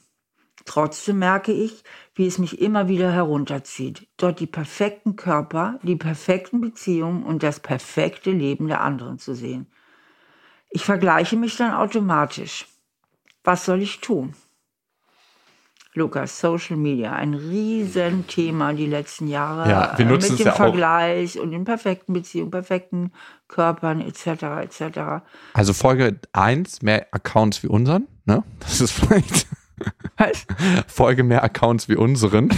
Trotzdem 0.70 1.18
merke 1.18 1.52
ich, 1.52 1.84
wie 2.14 2.28
es 2.28 2.38
mich 2.38 2.62
immer 2.62 2.88
wieder 2.88 3.12
herunterzieht, 3.12 4.08
dort 4.18 4.40
die 4.40 4.46
perfekten 4.46 5.16
Körper, 5.16 5.80
die 5.82 5.96
perfekten 5.96 6.62
Beziehungen 6.62 7.24
und 7.24 7.42
das 7.42 7.60
perfekte 7.60 8.30
Leben 8.30 8.68
der 8.68 8.82
anderen 8.82 9.18
zu 9.18 9.34
sehen. 9.34 9.66
Ich 10.70 10.86
vergleiche 10.86 11.38
mich 11.38 11.58
dann 11.58 11.74
automatisch. 11.74 12.68
Was 13.44 13.66
soll 13.66 13.82
ich 13.82 14.00
tun? 14.00 14.36
Lukas, 15.96 16.40
Social 16.40 16.78
Media, 16.78 17.14
ein 17.14 17.34
Riesenthema 17.34 18.74
die 18.74 18.86
letzten 18.86 19.28
Jahre. 19.28 19.68
Ja, 19.68 19.98
wir 19.98 20.06
nutzen 20.06 20.34
mit 20.34 20.34
es 20.34 20.38
dem 20.38 20.46
ja 20.46 20.54
auch. 20.54 20.58
Vergleich 20.58 21.40
und 21.40 21.50
den 21.50 21.66
perfekten 21.66 22.14
Beziehungen, 22.14 22.52
perfekten 22.52 23.12
Körpern 23.48 24.02
etc. 24.02 24.44
etc. 24.62 25.24
Also 25.54 25.74
Folge 25.74 26.20
1, 26.34 26.84
mehr 26.84 27.08
Accounts 27.10 27.64
wie 27.64 27.68
unseren, 27.68 28.08
ne? 28.26 28.44
Das 28.60 28.82
ist 28.82 28.92
vielleicht 28.92 29.48
Was? 30.18 30.46
Folge 30.88 31.24
mehr 31.24 31.44
Accounts 31.44 31.88
wie 31.88 31.96
unseren. 31.96 32.50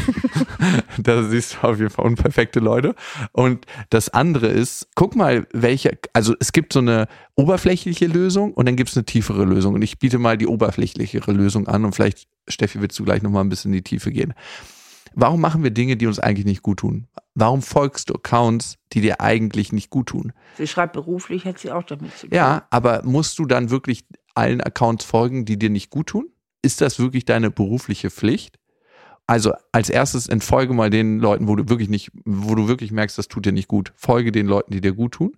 da 0.97 1.23
siehst 1.23 1.57
du 1.61 1.67
auf 1.67 1.77
jeden 1.77 1.89
Fall 1.89 2.05
unperfekte 2.05 2.59
Leute. 2.59 2.95
Und 3.31 3.65
das 3.89 4.09
andere 4.09 4.47
ist, 4.47 4.87
guck 4.95 5.15
mal, 5.15 5.47
welche, 5.53 5.97
also 6.13 6.35
es 6.39 6.51
gibt 6.51 6.73
so 6.73 6.79
eine 6.79 7.07
oberflächliche 7.35 8.07
Lösung 8.07 8.53
und 8.53 8.65
dann 8.65 8.75
gibt 8.75 8.89
es 8.89 8.97
eine 8.97 9.05
tiefere 9.05 9.45
Lösung. 9.45 9.75
Und 9.75 9.81
ich 9.81 9.99
biete 9.99 10.17
mal 10.17 10.37
die 10.37 10.47
oberflächlichere 10.47 11.31
Lösung 11.31 11.67
an 11.67 11.85
und 11.85 11.93
vielleicht, 11.93 12.27
Steffi, 12.47 12.81
willst 12.81 12.97
du 12.99 13.03
gleich 13.03 13.21
nochmal 13.21 13.43
ein 13.43 13.49
bisschen 13.49 13.71
in 13.71 13.77
die 13.77 13.83
Tiefe 13.83 14.11
gehen. 14.11 14.33
Warum 15.13 15.41
machen 15.41 15.63
wir 15.63 15.71
Dinge, 15.71 15.97
die 15.97 16.07
uns 16.07 16.19
eigentlich 16.19 16.45
nicht 16.45 16.61
gut 16.61 16.79
tun? 16.79 17.07
Warum 17.35 17.61
folgst 17.61 18.09
du 18.09 18.13
Accounts, 18.13 18.77
die 18.93 19.01
dir 19.01 19.19
eigentlich 19.21 19.71
nicht 19.71 19.89
gut 19.89 20.07
tun? 20.07 20.33
Sie 20.57 20.67
schreibt 20.67 20.93
beruflich, 20.93 21.45
hat 21.45 21.59
sie 21.59 21.71
auch 21.71 21.83
damit 21.83 22.17
zu 22.17 22.27
tun. 22.27 22.35
Ja, 22.35 22.65
aber 22.69 23.03
musst 23.03 23.37
du 23.39 23.45
dann 23.45 23.69
wirklich 23.69 24.05
allen 24.35 24.61
Accounts 24.61 25.03
folgen, 25.03 25.45
die 25.45 25.59
dir 25.59 25.69
nicht 25.69 25.89
gut 25.89 26.07
tun? 26.07 26.29
Ist 26.61 26.81
das 26.81 26.99
wirklich 26.99 27.25
deine 27.25 27.51
berufliche 27.51 28.09
Pflicht? 28.09 28.59
Also 29.27 29.53
als 29.71 29.89
erstes 29.89 30.27
entfolge 30.27 30.73
mal 30.73 30.89
den 30.89 31.19
Leuten, 31.19 31.47
wo 31.47 31.55
du 31.55 31.69
wirklich 31.69 31.89
nicht, 31.89 32.11
wo 32.25 32.55
du 32.55 32.67
wirklich 32.67 32.91
merkst, 32.91 33.17
das 33.17 33.27
tut 33.27 33.45
dir 33.45 33.53
nicht 33.53 33.67
gut. 33.67 33.93
Folge 33.95 34.31
den 34.31 34.47
Leuten, 34.47 34.71
die 34.71 34.81
dir 34.81 34.93
gut 34.93 35.13
tun. 35.13 35.37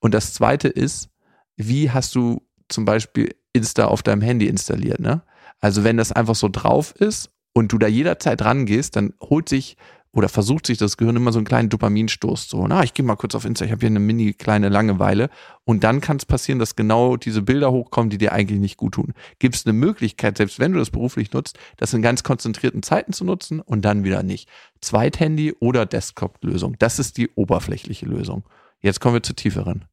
Und 0.00 0.14
das 0.14 0.32
zweite 0.32 0.68
ist, 0.68 1.10
wie 1.56 1.90
hast 1.90 2.14
du 2.14 2.42
zum 2.68 2.84
Beispiel 2.84 3.34
Insta 3.52 3.86
auf 3.86 4.02
deinem 4.02 4.22
Handy 4.22 4.46
installiert, 4.46 5.00
ne? 5.00 5.22
Also 5.60 5.84
wenn 5.84 5.96
das 5.96 6.12
einfach 6.12 6.34
so 6.34 6.48
drauf 6.48 6.94
ist 6.96 7.30
und 7.52 7.72
du 7.72 7.78
da 7.78 7.86
jederzeit 7.86 8.42
rangehst, 8.42 8.96
dann 8.96 9.14
holt 9.20 9.48
sich 9.48 9.76
oder 10.14 10.28
versucht 10.28 10.66
sich 10.66 10.78
das 10.78 10.96
Gehirn 10.96 11.16
immer 11.16 11.32
so 11.32 11.38
einen 11.38 11.46
kleinen 11.46 11.68
Dopaminstoß 11.68 12.48
zu 12.48 12.58
holen. 12.58 12.72
Ah, 12.72 12.84
ich 12.84 12.94
gehe 12.94 13.04
mal 13.04 13.16
kurz 13.16 13.34
auf 13.34 13.44
Insta, 13.44 13.64
ich 13.64 13.72
habe 13.72 13.80
hier 13.80 13.88
eine 13.88 13.98
mini 13.98 14.32
kleine 14.32 14.68
Langeweile. 14.68 15.28
Und 15.64 15.82
dann 15.82 16.00
kann 16.00 16.18
es 16.18 16.24
passieren, 16.24 16.60
dass 16.60 16.76
genau 16.76 17.16
diese 17.16 17.42
Bilder 17.42 17.72
hochkommen, 17.72 18.10
die 18.10 18.18
dir 18.18 18.32
eigentlich 18.32 18.60
nicht 18.60 18.76
gut 18.76 18.94
tun. 18.94 19.12
Gibt 19.40 19.56
es 19.56 19.66
eine 19.66 19.72
Möglichkeit, 19.72 20.36
selbst 20.36 20.60
wenn 20.60 20.72
du 20.72 20.78
das 20.78 20.90
beruflich 20.90 21.32
nutzt, 21.32 21.58
das 21.76 21.92
in 21.92 22.02
ganz 22.02 22.22
konzentrierten 22.22 22.82
Zeiten 22.82 23.12
zu 23.12 23.24
nutzen 23.24 23.60
und 23.60 23.84
dann 23.84 24.04
wieder 24.04 24.22
nicht. 24.22 24.48
Zweithandy 24.80 25.54
oder 25.58 25.84
Desktop-Lösung. 25.84 26.76
Das 26.78 26.98
ist 26.98 27.16
die 27.16 27.30
oberflächliche 27.34 28.06
Lösung. 28.06 28.44
Jetzt 28.80 29.00
kommen 29.00 29.14
wir 29.14 29.22
zur 29.22 29.36
tieferen. 29.36 29.86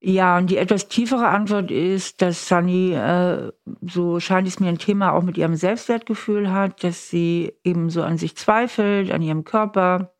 Ja, 0.00 0.38
und 0.38 0.48
die 0.48 0.58
etwas 0.58 0.86
tiefere 0.86 1.26
Antwort 1.26 1.72
ist, 1.72 2.22
dass 2.22 2.46
Sunny, 2.48 2.92
äh, 2.92 3.50
so 3.82 4.20
scheint 4.20 4.46
es 4.46 4.60
mir 4.60 4.68
ein 4.68 4.78
Thema 4.78 5.12
auch 5.12 5.22
mit 5.24 5.36
ihrem 5.36 5.56
Selbstwertgefühl 5.56 6.52
hat, 6.52 6.84
dass 6.84 7.10
sie 7.10 7.52
eben 7.64 7.90
so 7.90 8.04
an 8.04 8.16
sich 8.16 8.36
zweifelt, 8.36 9.10
an 9.10 9.22
ihrem 9.22 9.42
Körper, 9.42 10.12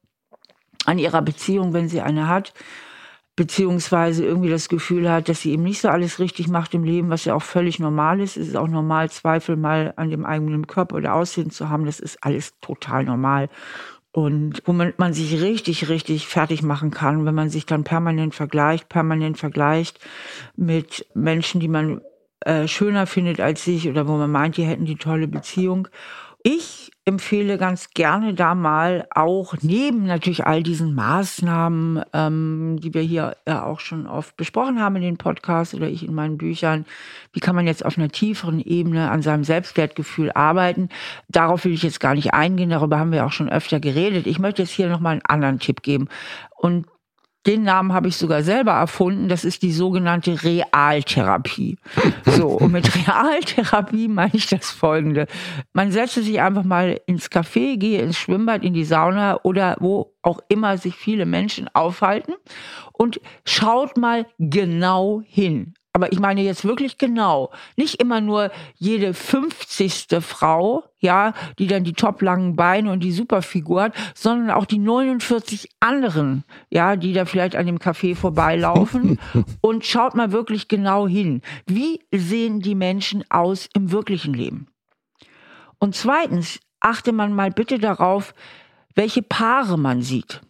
an 0.85 0.99
ihrer 0.99 1.23
Beziehung, 1.23 1.75
wenn 1.75 1.89
sie 1.89 2.01
eine 2.01 2.27
hat, 2.27 2.55
beziehungsweise 3.37 4.25
irgendwie 4.25 4.51
das 4.51 4.69
Gefühl 4.69 5.09
hat, 5.09 5.29
dass 5.29 5.43
sie 5.43 5.53
eben 5.53 5.63
nicht 5.63 5.81
so 5.81 5.89
alles 5.91 6.19
richtig 6.19 6.49
macht 6.49 6.75
im 6.75 6.83
Leben, 6.83 7.09
was 7.09 7.25
ja 7.25 7.35
auch 7.35 7.43
völlig 7.43 7.79
normal 7.79 8.21
ist. 8.21 8.37
Es 8.37 8.49
ist 8.49 8.57
auch 8.57 8.67
normal, 8.67 9.11
Zweifel 9.11 9.55
mal 9.55 9.93
an 9.95 10.11
dem 10.11 10.27
eigenen 10.27 10.67
Körper 10.67 10.97
oder 10.97 11.15
Aussehen 11.15 11.51
zu 11.53 11.69
haben. 11.69 11.85
Das 11.87 12.01
ist 12.01 12.25
alles 12.25 12.59
total 12.61 13.05
normal. 13.05 13.49
Und 14.19 14.63
womit 14.65 14.99
man 14.99 15.13
sich 15.13 15.41
richtig, 15.41 15.89
richtig 15.89 16.27
fertig 16.27 16.65
machen 16.65 16.91
kann, 16.91 17.25
wenn 17.25 17.37
man 17.37 17.51
sich 17.51 17.67
dann 17.67 17.85
permanent 17.85 18.35
vergleicht, 18.35 18.89
permanent 18.89 19.39
vergleicht 19.39 20.01
mit 20.57 21.07
Menschen, 21.15 21.61
die 21.61 21.69
man 21.69 22.01
äh, 22.41 22.67
schöner 22.67 23.07
findet 23.07 23.39
als 23.39 23.63
sich 23.63 23.89
oder 23.89 24.09
wo 24.09 24.17
man 24.17 24.33
meint, 24.33 24.57
die 24.57 24.65
hätten 24.65 24.87
die 24.87 24.97
tolle 24.97 25.29
Beziehung. 25.29 25.87
Ich 26.43 26.88
empfehle 27.09 27.57
ganz 27.57 27.91
gerne 27.91 28.35
da 28.35 28.55
mal 28.55 29.07
auch 29.15 29.55
neben 29.63 30.05
natürlich 30.05 30.47
all 30.47 30.63
diesen 30.63 30.95
Maßnahmen, 30.95 32.05
ähm, 32.13 32.79
die 32.81 32.93
wir 32.93 33.01
hier 33.01 33.37
ja 33.47 33.65
auch 33.65 33.81
schon 33.81 34.07
oft 34.07 34.37
besprochen 34.37 34.81
haben 34.81 34.97
in 34.97 35.03
den 35.03 35.17
Podcasts 35.17 35.75
oder 35.75 35.89
ich 35.89 36.07
in 36.07 36.15
meinen 36.15 36.37
Büchern, 36.37 36.85
wie 37.33 37.41
kann 37.41 37.57
man 37.57 37.67
jetzt 37.67 37.85
auf 37.85 37.97
einer 37.97 38.11
tieferen 38.11 38.61
Ebene 38.61 39.11
an 39.11 39.23
seinem 39.23 39.43
Selbstwertgefühl 39.43 40.31
arbeiten. 40.33 40.91
Darauf 41.29 41.65
will 41.65 41.73
ich 41.73 41.83
jetzt 41.83 41.99
gar 41.99 42.15
nicht 42.15 42.35
eingehen, 42.35 42.71
darüber 42.71 42.99
haben 42.99 43.13
wir 43.13 43.25
auch 43.25 43.33
schon 43.33 43.49
öfter 43.49 43.81
geredet. 43.81 44.27
Ich 44.27 44.39
möchte 44.39 44.63
jetzt 44.63 44.73
hier 44.73 44.89
nochmal 44.89 45.13
einen 45.13 45.27
anderen 45.27 45.59
Tipp 45.59 45.83
geben. 45.83 46.09
Und 46.57 46.87
den 47.47 47.63
Namen 47.63 47.93
habe 47.93 48.09
ich 48.09 48.17
sogar 48.17 48.43
selber 48.43 48.73
erfunden. 48.73 49.29
Das 49.29 49.45
ist 49.45 49.63
die 49.63 49.73
sogenannte 49.73 50.43
Realtherapie. 50.43 51.79
So, 52.27 52.49
und 52.49 52.73
mit 52.73 52.95
Realtherapie 52.95 54.09
meine 54.09 54.35
ich 54.35 54.49
das 54.49 54.71
folgende. 54.71 55.27
Man 55.73 55.93
setze 55.93 56.23
sich 56.23 56.41
einfach 56.41 56.65
mal 56.65 57.01
ins 57.07 57.31
Café, 57.31 57.79
gehe 57.79 58.03
ins 58.03 58.19
Schwimmbad, 58.19 58.65
in 58.65 58.75
die 58.75 58.85
Sauna 58.85 59.41
oder 59.45 59.77
wo 59.81 60.15
auch 60.23 60.41
immer 60.49 60.77
sich 60.77 60.95
viele 60.95 61.27
Menschen 61.27 61.69
aufhalten 61.73 62.35
und 62.93 63.21
schaut 63.45 63.97
mal 63.97 64.27
genau 64.39 65.23
hin. 65.25 65.75
Aber 65.99 66.13
ich 66.13 66.21
meine 66.21 66.43
jetzt 66.43 66.65
wirklich 66.65 66.97
genau. 66.97 67.51
Nicht 67.77 68.01
immer 68.01 68.21
nur 68.21 68.53
jede 68.77 69.15
50. 69.15 70.07
Frau, 70.21 70.85
ja, 71.01 71.35
die 71.59 71.67
dann 71.67 71.83
die 71.83 71.93
toplangen 71.93 72.55
Beine 72.55 72.93
und 72.93 73.01
die 73.01 73.11
Superfigur 73.11 73.83
hat, 73.83 73.95
sondern 74.15 74.53
auch 74.53 74.65
die 74.65 74.79
49 74.79 75.69
anderen, 75.81 76.45
ja, 76.71 76.95
die 76.95 77.13
da 77.13 77.25
vielleicht 77.25 77.57
an 77.57 77.67
dem 77.67 77.79
Café 77.79 78.15
vorbeilaufen. 78.15 79.19
und 79.61 79.85
schaut 79.85 80.15
mal 80.15 80.31
wirklich 80.31 80.69
genau 80.69 81.09
hin. 81.09 81.43
Wie 81.67 82.01
sehen 82.15 82.61
die 82.61 82.77
Menschen 82.77 83.25
aus 83.29 83.69
im 83.75 83.91
wirklichen 83.91 84.35
Leben? 84.35 84.69
Und 85.81 85.97
zweitens, 85.97 86.61
achte 86.79 87.11
man 87.11 87.33
mal 87.33 87.51
bitte 87.51 87.81
darauf, 87.81 88.35
welche 88.95 89.23
Paare 89.23 89.77
man 89.77 90.03
sieht. 90.03 90.43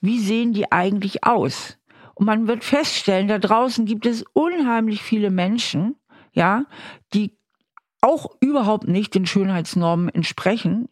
Wie 0.00 0.18
sehen 0.18 0.54
die 0.54 0.72
eigentlich 0.72 1.24
aus? 1.24 1.76
Man 2.22 2.46
wird 2.46 2.62
feststellen, 2.62 3.26
da 3.26 3.38
draußen 3.38 3.84
gibt 3.84 4.06
es 4.06 4.24
unheimlich 4.32 5.02
viele 5.02 5.30
Menschen, 5.30 5.96
ja, 6.32 6.66
die 7.14 7.36
auch 8.00 8.30
überhaupt 8.40 8.86
nicht 8.86 9.14
den 9.14 9.26
Schönheitsnormen 9.26 10.08
entsprechen 10.08 10.88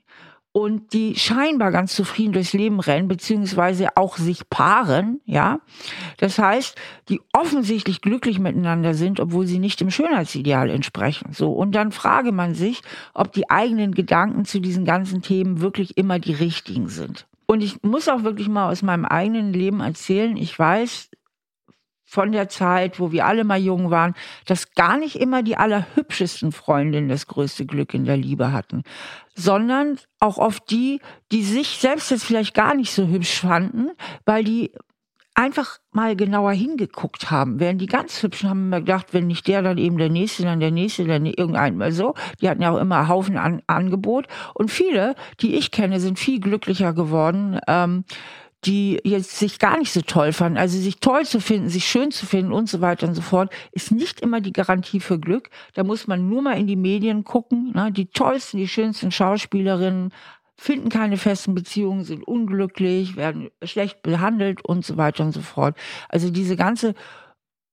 und 0.53 0.93
die 0.93 1.15
scheinbar 1.15 1.71
ganz 1.71 1.95
zufrieden 1.95 2.33
durchs 2.33 2.53
Leben 2.53 2.81
rennen, 2.81 3.07
beziehungsweise 3.07 3.97
auch 3.97 4.17
sich 4.17 4.51
paaren, 4.51 5.21
ja. 5.25 5.61
Das 6.17 6.41
heißt, 6.41 6.77
die 7.09 7.21
offensichtlich 7.33 8.01
glücklich 8.01 8.41
miteinander 8.41 8.95
sind, 8.95 9.21
obwohl 9.21 9.47
sie 9.47 9.61
nicht 9.61 9.81
dem 9.81 9.93
Schönheitsideal 9.93 10.69
entsprechen. 10.69 11.33
So. 11.33 11.53
Und 11.53 11.77
dann 11.77 11.93
frage 11.93 12.33
man 12.33 12.55
sich, 12.55 12.83
ob 13.15 13.33
die 13.33 13.49
eigenen 13.49 13.95
Gedanken 13.95 14.45
zu 14.45 14.59
diesen 14.59 14.85
ganzen 14.85 15.23
Themen 15.23 15.61
wirklich 15.61 15.97
immer 15.97 16.19
die 16.19 16.35
richtigen 16.35 16.89
sind. 16.89 17.29
Und 17.47 17.63
ich 17.63 17.83
muss 17.83 18.09
auch 18.09 18.23
wirklich 18.25 18.49
mal 18.49 18.71
aus 18.71 18.83
meinem 18.83 19.05
eigenen 19.05 19.53
Leben 19.53 19.81
erzählen. 19.81 20.37
Ich 20.37 20.57
weiß, 20.57 21.11
von 22.11 22.33
der 22.33 22.49
Zeit, 22.49 22.99
wo 22.99 23.13
wir 23.13 23.25
alle 23.25 23.45
mal 23.45 23.61
jung 23.61 23.93
waren, 23.93 24.15
dass 24.45 24.73
gar 24.73 24.97
nicht 24.99 25.15
immer 25.15 25.45
die 25.45 25.57
allerhübschesten 25.57 26.51
Freundinnen 26.51 27.09
das 27.09 27.29
größte 27.29 27.67
Glück 27.67 27.95
in 27.95 28.05
der 28.05 28.17
Liebe 28.17 28.51
hatten, 28.51 28.83
sondern 29.37 29.97
auch 30.19 30.37
oft 30.37 30.69
die, 30.73 31.01
die 31.31 31.45
sich 31.45 31.79
selbst 31.79 32.11
jetzt 32.11 32.25
vielleicht 32.25 32.53
gar 32.53 32.75
nicht 32.75 32.93
so 32.93 33.07
hübsch 33.07 33.41
fanden, 33.41 33.93
weil 34.25 34.43
die 34.43 34.73
einfach 35.35 35.79
mal 35.93 36.17
genauer 36.17 36.51
hingeguckt 36.51 37.31
haben. 37.31 37.61
Während 37.61 37.81
die 37.81 37.87
ganz 37.87 38.21
hübschen 38.25 38.51
haben 38.51 38.67
immer 38.67 38.81
gedacht, 38.81 39.15
wenn 39.15 39.29
nicht 39.29 39.47
der, 39.47 39.63
dann 39.63 39.79
eben 39.79 39.97
der 39.97 40.11
nächste, 40.11 40.43
dann 40.43 40.59
der 40.59 40.73
nächste, 40.73 41.05
dann 41.05 41.27
irgendein 41.27 41.77
mal 41.77 41.93
so. 41.93 42.15
Die 42.41 42.49
hatten 42.49 42.61
ja 42.61 42.73
auch 42.73 42.81
immer 42.81 43.07
Haufen 43.07 43.39
an 43.39 43.63
Angebot. 43.69 44.27
Und 44.53 44.73
viele, 44.73 45.15
die 45.41 45.55
ich 45.55 45.71
kenne, 45.71 46.01
sind 46.01 46.19
viel 46.19 46.41
glücklicher 46.41 46.93
geworden. 46.93 47.61
Ähm, 47.69 48.05
die 48.65 49.01
jetzt 49.05 49.39
sich 49.39 49.59
gar 49.59 49.79
nicht 49.79 49.93
so 49.93 50.03
toll 50.03 50.33
fanden. 50.33 50.59
Also 50.59 50.79
sich 50.79 51.01
toll 51.01 51.25
zu 51.25 51.41
finden, 51.41 51.69
sich 51.69 51.87
schön 51.87 52.11
zu 52.11 52.27
finden 52.27 52.53
und 52.53 52.69
so 52.69 52.81
weiter 52.81 53.09
und 53.09 53.15
so 53.15 53.23
fort, 53.23 53.53
ist 53.73 53.91
nicht 53.91 54.21
immer 54.21 54.41
die 54.41 54.53
Garantie 54.53 55.01
für 55.01 55.19
Glück. 55.19 55.49
Da 55.75 55.85
muss 55.85 56.07
man 56.07 56.29
nur 56.29 56.43
mal 56.43 56.59
in 56.59 56.67
die 56.67 56.77
Medien 56.77 57.25
gucken. 57.25 57.73
Ne? 57.75 57.91
Die 57.91 58.07
tollsten, 58.07 58.59
die 58.59 58.69
schönsten 58.69 59.11
Schauspielerinnen 59.11 60.13
finden 60.57 60.91
keine 60.91 61.17
festen 61.17 61.55
Beziehungen, 61.55 62.05
sind 62.05 62.23
unglücklich, 62.23 63.17
werden 63.17 63.49
schlecht 63.63 64.03
behandelt 64.03 64.63
und 64.63 64.85
so 64.85 64.99
weiter 64.99 65.25
und 65.25 65.33
so 65.33 65.41
fort. 65.41 65.75
Also 66.11 66.31
diese 66.31 66.55
ganze 66.55 66.95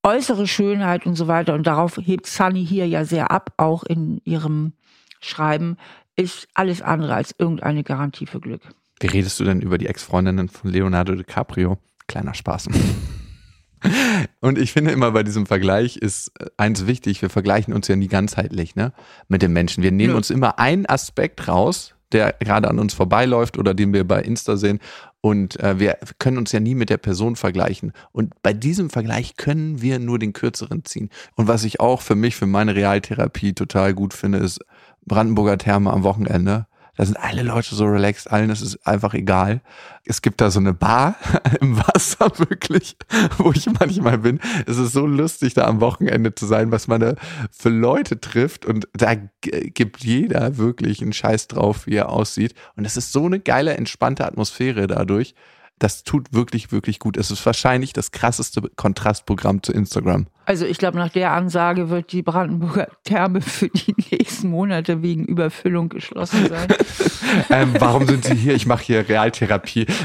äußere 0.04 0.48
Schönheit 0.48 1.06
und 1.06 1.16
so 1.16 1.28
weiter, 1.28 1.54
und 1.54 1.68
darauf 1.68 1.98
hebt 1.98 2.28
Sunny 2.28 2.66
hier 2.66 2.88
ja 2.88 3.04
sehr 3.04 3.30
ab, 3.30 3.52
auch 3.58 3.84
in 3.84 4.22
ihrem 4.24 4.72
Schreiben, 5.20 5.76
ist 6.16 6.48
alles 6.54 6.82
andere 6.82 7.14
als 7.14 7.36
irgendeine 7.38 7.84
Garantie 7.84 8.26
für 8.26 8.40
Glück. 8.40 8.62
Wie 9.00 9.08
redest 9.08 9.40
du 9.40 9.44
denn 9.44 9.62
über 9.62 9.78
die 9.78 9.88
Ex-Freundinnen 9.88 10.50
von 10.50 10.72
Leonardo 10.72 11.16
DiCaprio? 11.16 11.78
Kleiner 12.08 12.34
Spaß. 12.34 12.70
Und 14.42 14.58
ich 14.58 14.72
finde 14.74 14.92
immer 14.92 15.12
bei 15.12 15.24
diesem 15.24 15.46
Vergleich 15.46 15.98
ist 15.98 16.32
äh, 16.40 16.48
eins 16.58 16.88
wichtig, 16.88 17.22
wir 17.22 17.30
vergleichen 17.30 17.74
uns 17.74 17.88
ja 17.88 17.96
nie 17.96 18.08
ganzheitlich 18.08 18.76
ne, 18.76 18.92
mit 19.28 19.42
den 19.42 19.54
Menschen. 19.54 19.84
Wir 19.84 19.92
nehmen 19.92 20.12
ja. 20.12 20.18
uns 20.18 20.32
immer 20.32 20.58
einen 20.58 20.88
Aspekt 20.88 21.48
raus, 21.48 21.94
der 22.12 22.34
gerade 22.40 22.70
an 22.70 22.80
uns 22.80 22.94
vorbeiläuft 22.94 23.58
oder 23.58 23.74
den 23.74 23.94
wir 23.94 24.08
bei 24.08 24.22
Insta 24.22 24.58
sehen 24.58 24.80
und 25.22 25.60
äh, 25.60 25.80
wir 25.80 25.98
können 26.20 26.38
uns 26.38 26.52
ja 26.52 26.60
nie 26.60 26.74
mit 26.76 26.90
der 26.90 26.98
Person 26.98 27.36
vergleichen. 27.36 27.92
Und 28.12 28.34
bei 28.42 28.54
diesem 28.54 28.90
Vergleich 28.90 29.36
können 29.36 29.82
wir 29.82 30.00
nur 30.00 30.20
den 30.20 30.34
kürzeren 30.34 30.86
ziehen. 30.86 31.10
Und 31.36 31.48
was 31.48 31.64
ich 31.64 31.80
auch 31.80 32.02
für 32.02 32.16
mich, 32.16 32.36
für 32.36 32.46
meine 32.46 32.76
Realtherapie 32.76 33.54
total 33.54 33.94
gut 33.94 34.14
finde, 34.14 34.38
ist 34.38 34.60
Brandenburger 35.06 35.58
Therme 35.58 35.92
am 35.92 36.04
Wochenende 36.04 36.68
da 36.98 37.06
sind 37.06 37.16
alle 37.16 37.44
Leute 37.44 37.76
so 37.76 37.86
relaxed, 37.86 38.30
allen 38.30 38.50
ist 38.50 38.62
es 38.62 38.86
einfach 38.86 39.14
egal. 39.14 39.62
Es 40.04 40.22
gibt 40.22 40.42
da 40.42 40.50
so 40.50 40.60
eine 40.60 40.74
Bar 40.74 41.16
im 41.62 41.78
Wasser 41.78 42.32
wirklich, 42.40 42.98
wo 43.38 43.52
ich 43.52 43.68
manchmal 43.80 44.18
bin. 44.18 44.40
Es 44.66 44.78
ist 44.78 44.94
so 44.94 45.06
lustig, 45.06 45.54
da 45.54 45.66
am 45.66 45.80
Wochenende 45.80 46.34
zu 46.34 46.48
sein, 46.48 46.72
was 46.72 46.88
man 46.88 47.00
da 47.00 47.16
für 47.52 47.70
Leute 47.70 48.20
trifft. 48.20 48.66
Und 48.66 48.88
da 48.94 49.14
gibt 49.42 50.04
jeder 50.04 50.58
wirklich 50.58 51.02
einen 51.02 51.14
Scheiß 51.14 51.48
drauf, 51.48 51.86
wie 51.86 51.96
er 51.96 52.10
aussieht. 52.10 52.56
Und 52.76 52.86
es 52.86 52.98
ist 52.98 53.14
so 53.14 53.26
eine 53.26 53.40
geile, 53.40 53.78
entspannte 53.78 54.26
Atmosphäre 54.26 54.88
dadurch 54.88 55.36
das 55.80 56.04
tut 56.04 56.34
wirklich, 56.34 56.72
wirklich 56.72 56.98
gut. 56.98 57.18
Es 57.18 57.30
ist 57.30 57.46
wahrscheinlich 57.46 57.94
das 57.94 58.10
krasseste 58.10 58.62
Kontrastprogramm 58.76 59.62
zu 59.62 59.72
Instagram. 59.72 60.26
Also 60.48 60.66
ich 60.66 60.78
glaube, 60.78 60.98
nach 60.98 61.10
der 61.10 61.34
Ansage 61.34 61.90
wird 61.90 62.14
die 62.14 62.22
Brandenburger 62.22 62.88
Therme 63.04 63.42
für 63.42 63.68
die 63.68 63.94
nächsten 64.12 64.50
Monate 64.50 65.02
wegen 65.02 65.26
Überfüllung 65.26 65.90
geschlossen 65.90 66.48
sein. 66.48 66.70
ähm, 67.50 67.74
warum 67.80 68.08
sind 68.08 68.24
Sie 68.24 68.34
hier? 68.34 68.56
Ich 68.56 68.66
mache 68.66 68.82
hier 68.82 69.10
Realtherapie. 69.10 69.88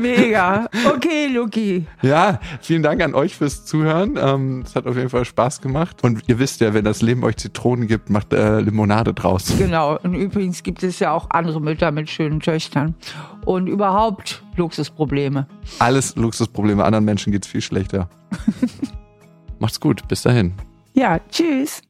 Mega. 0.00 0.68
Okay, 0.86 1.26
Luki. 1.26 1.86
Ja, 2.02 2.40
vielen 2.60 2.82
Dank 2.82 3.02
an 3.02 3.14
euch 3.14 3.36
fürs 3.36 3.64
Zuhören. 3.64 4.18
Ähm, 4.20 4.62
es 4.64 4.74
hat 4.74 4.86
auf 4.86 4.96
jeden 4.96 5.10
Fall 5.10 5.24
Spaß 5.24 5.60
gemacht. 5.60 6.02
Und 6.02 6.22
ihr 6.26 6.38
wisst 6.38 6.60
ja, 6.60 6.74
wenn 6.74 6.84
das 6.84 7.02
Leben 7.02 7.24
euch 7.24 7.36
Zitronen 7.36 7.86
gibt, 7.86 8.10
macht 8.10 8.32
äh, 8.32 8.60
Limonade 8.60 9.14
draus. 9.14 9.52
Genau. 9.58 9.98
Und 10.02 10.14
übrigens 10.14 10.62
gibt 10.62 10.82
es 10.82 10.98
ja 10.98 11.12
auch 11.12 11.30
andere 11.30 11.60
Mütter 11.60 11.90
mit 11.90 12.10
schönen 12.10 12.40
Töchtern. 12.40 12.94
Und 13.44 13.66
überhaupt 13.66 14.42
Luxusprobleme. 14.56 15.46
Alles 15.78 16.16
Luxusprobleme. 16.16 16.84
Anderen 16.84 17.04
Menschen 17.04 17.32
geht 17.32 17.44
es 17.44 17.50
viel 17.50 17.60
schlechter. 17.60 18.08
Macht's 19.58 19.80
gut. 19.80 20.06
Bis 20.08 20.22
dahin. 20.22 20.54
Ja, 20.94 21.18
tschüss. 21.30 21.82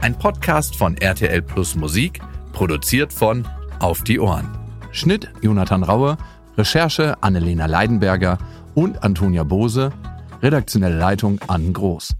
Ein 0.00 0.18
Podcast 0.18 0.76
von 0.76 0.96
RTL 0.98 1.40
Plus 1.40 1.76
Musik, 1.76 2.20
produziert 2.52 3.12
von 3.12 3.48
Auf 3.80 4.04
die 4.04 4.20
Ohren. 4.20 4.48
Schnitt 4.92 5.30
Jonathan 5.40 5.82
Raue, 5.82 6.18
Recherche 6.56 7.16
Annelena 7.20 7.66
Leidenberger 7.66 8.38
und 8.74 9.02
Antonia 9.02 9.42
Bose, 9.44 9.90
redaktionelle 10.42 10.96
Leitung 10.96 11.40
Ann 11.48 11.72
Groß. 11.72 12.14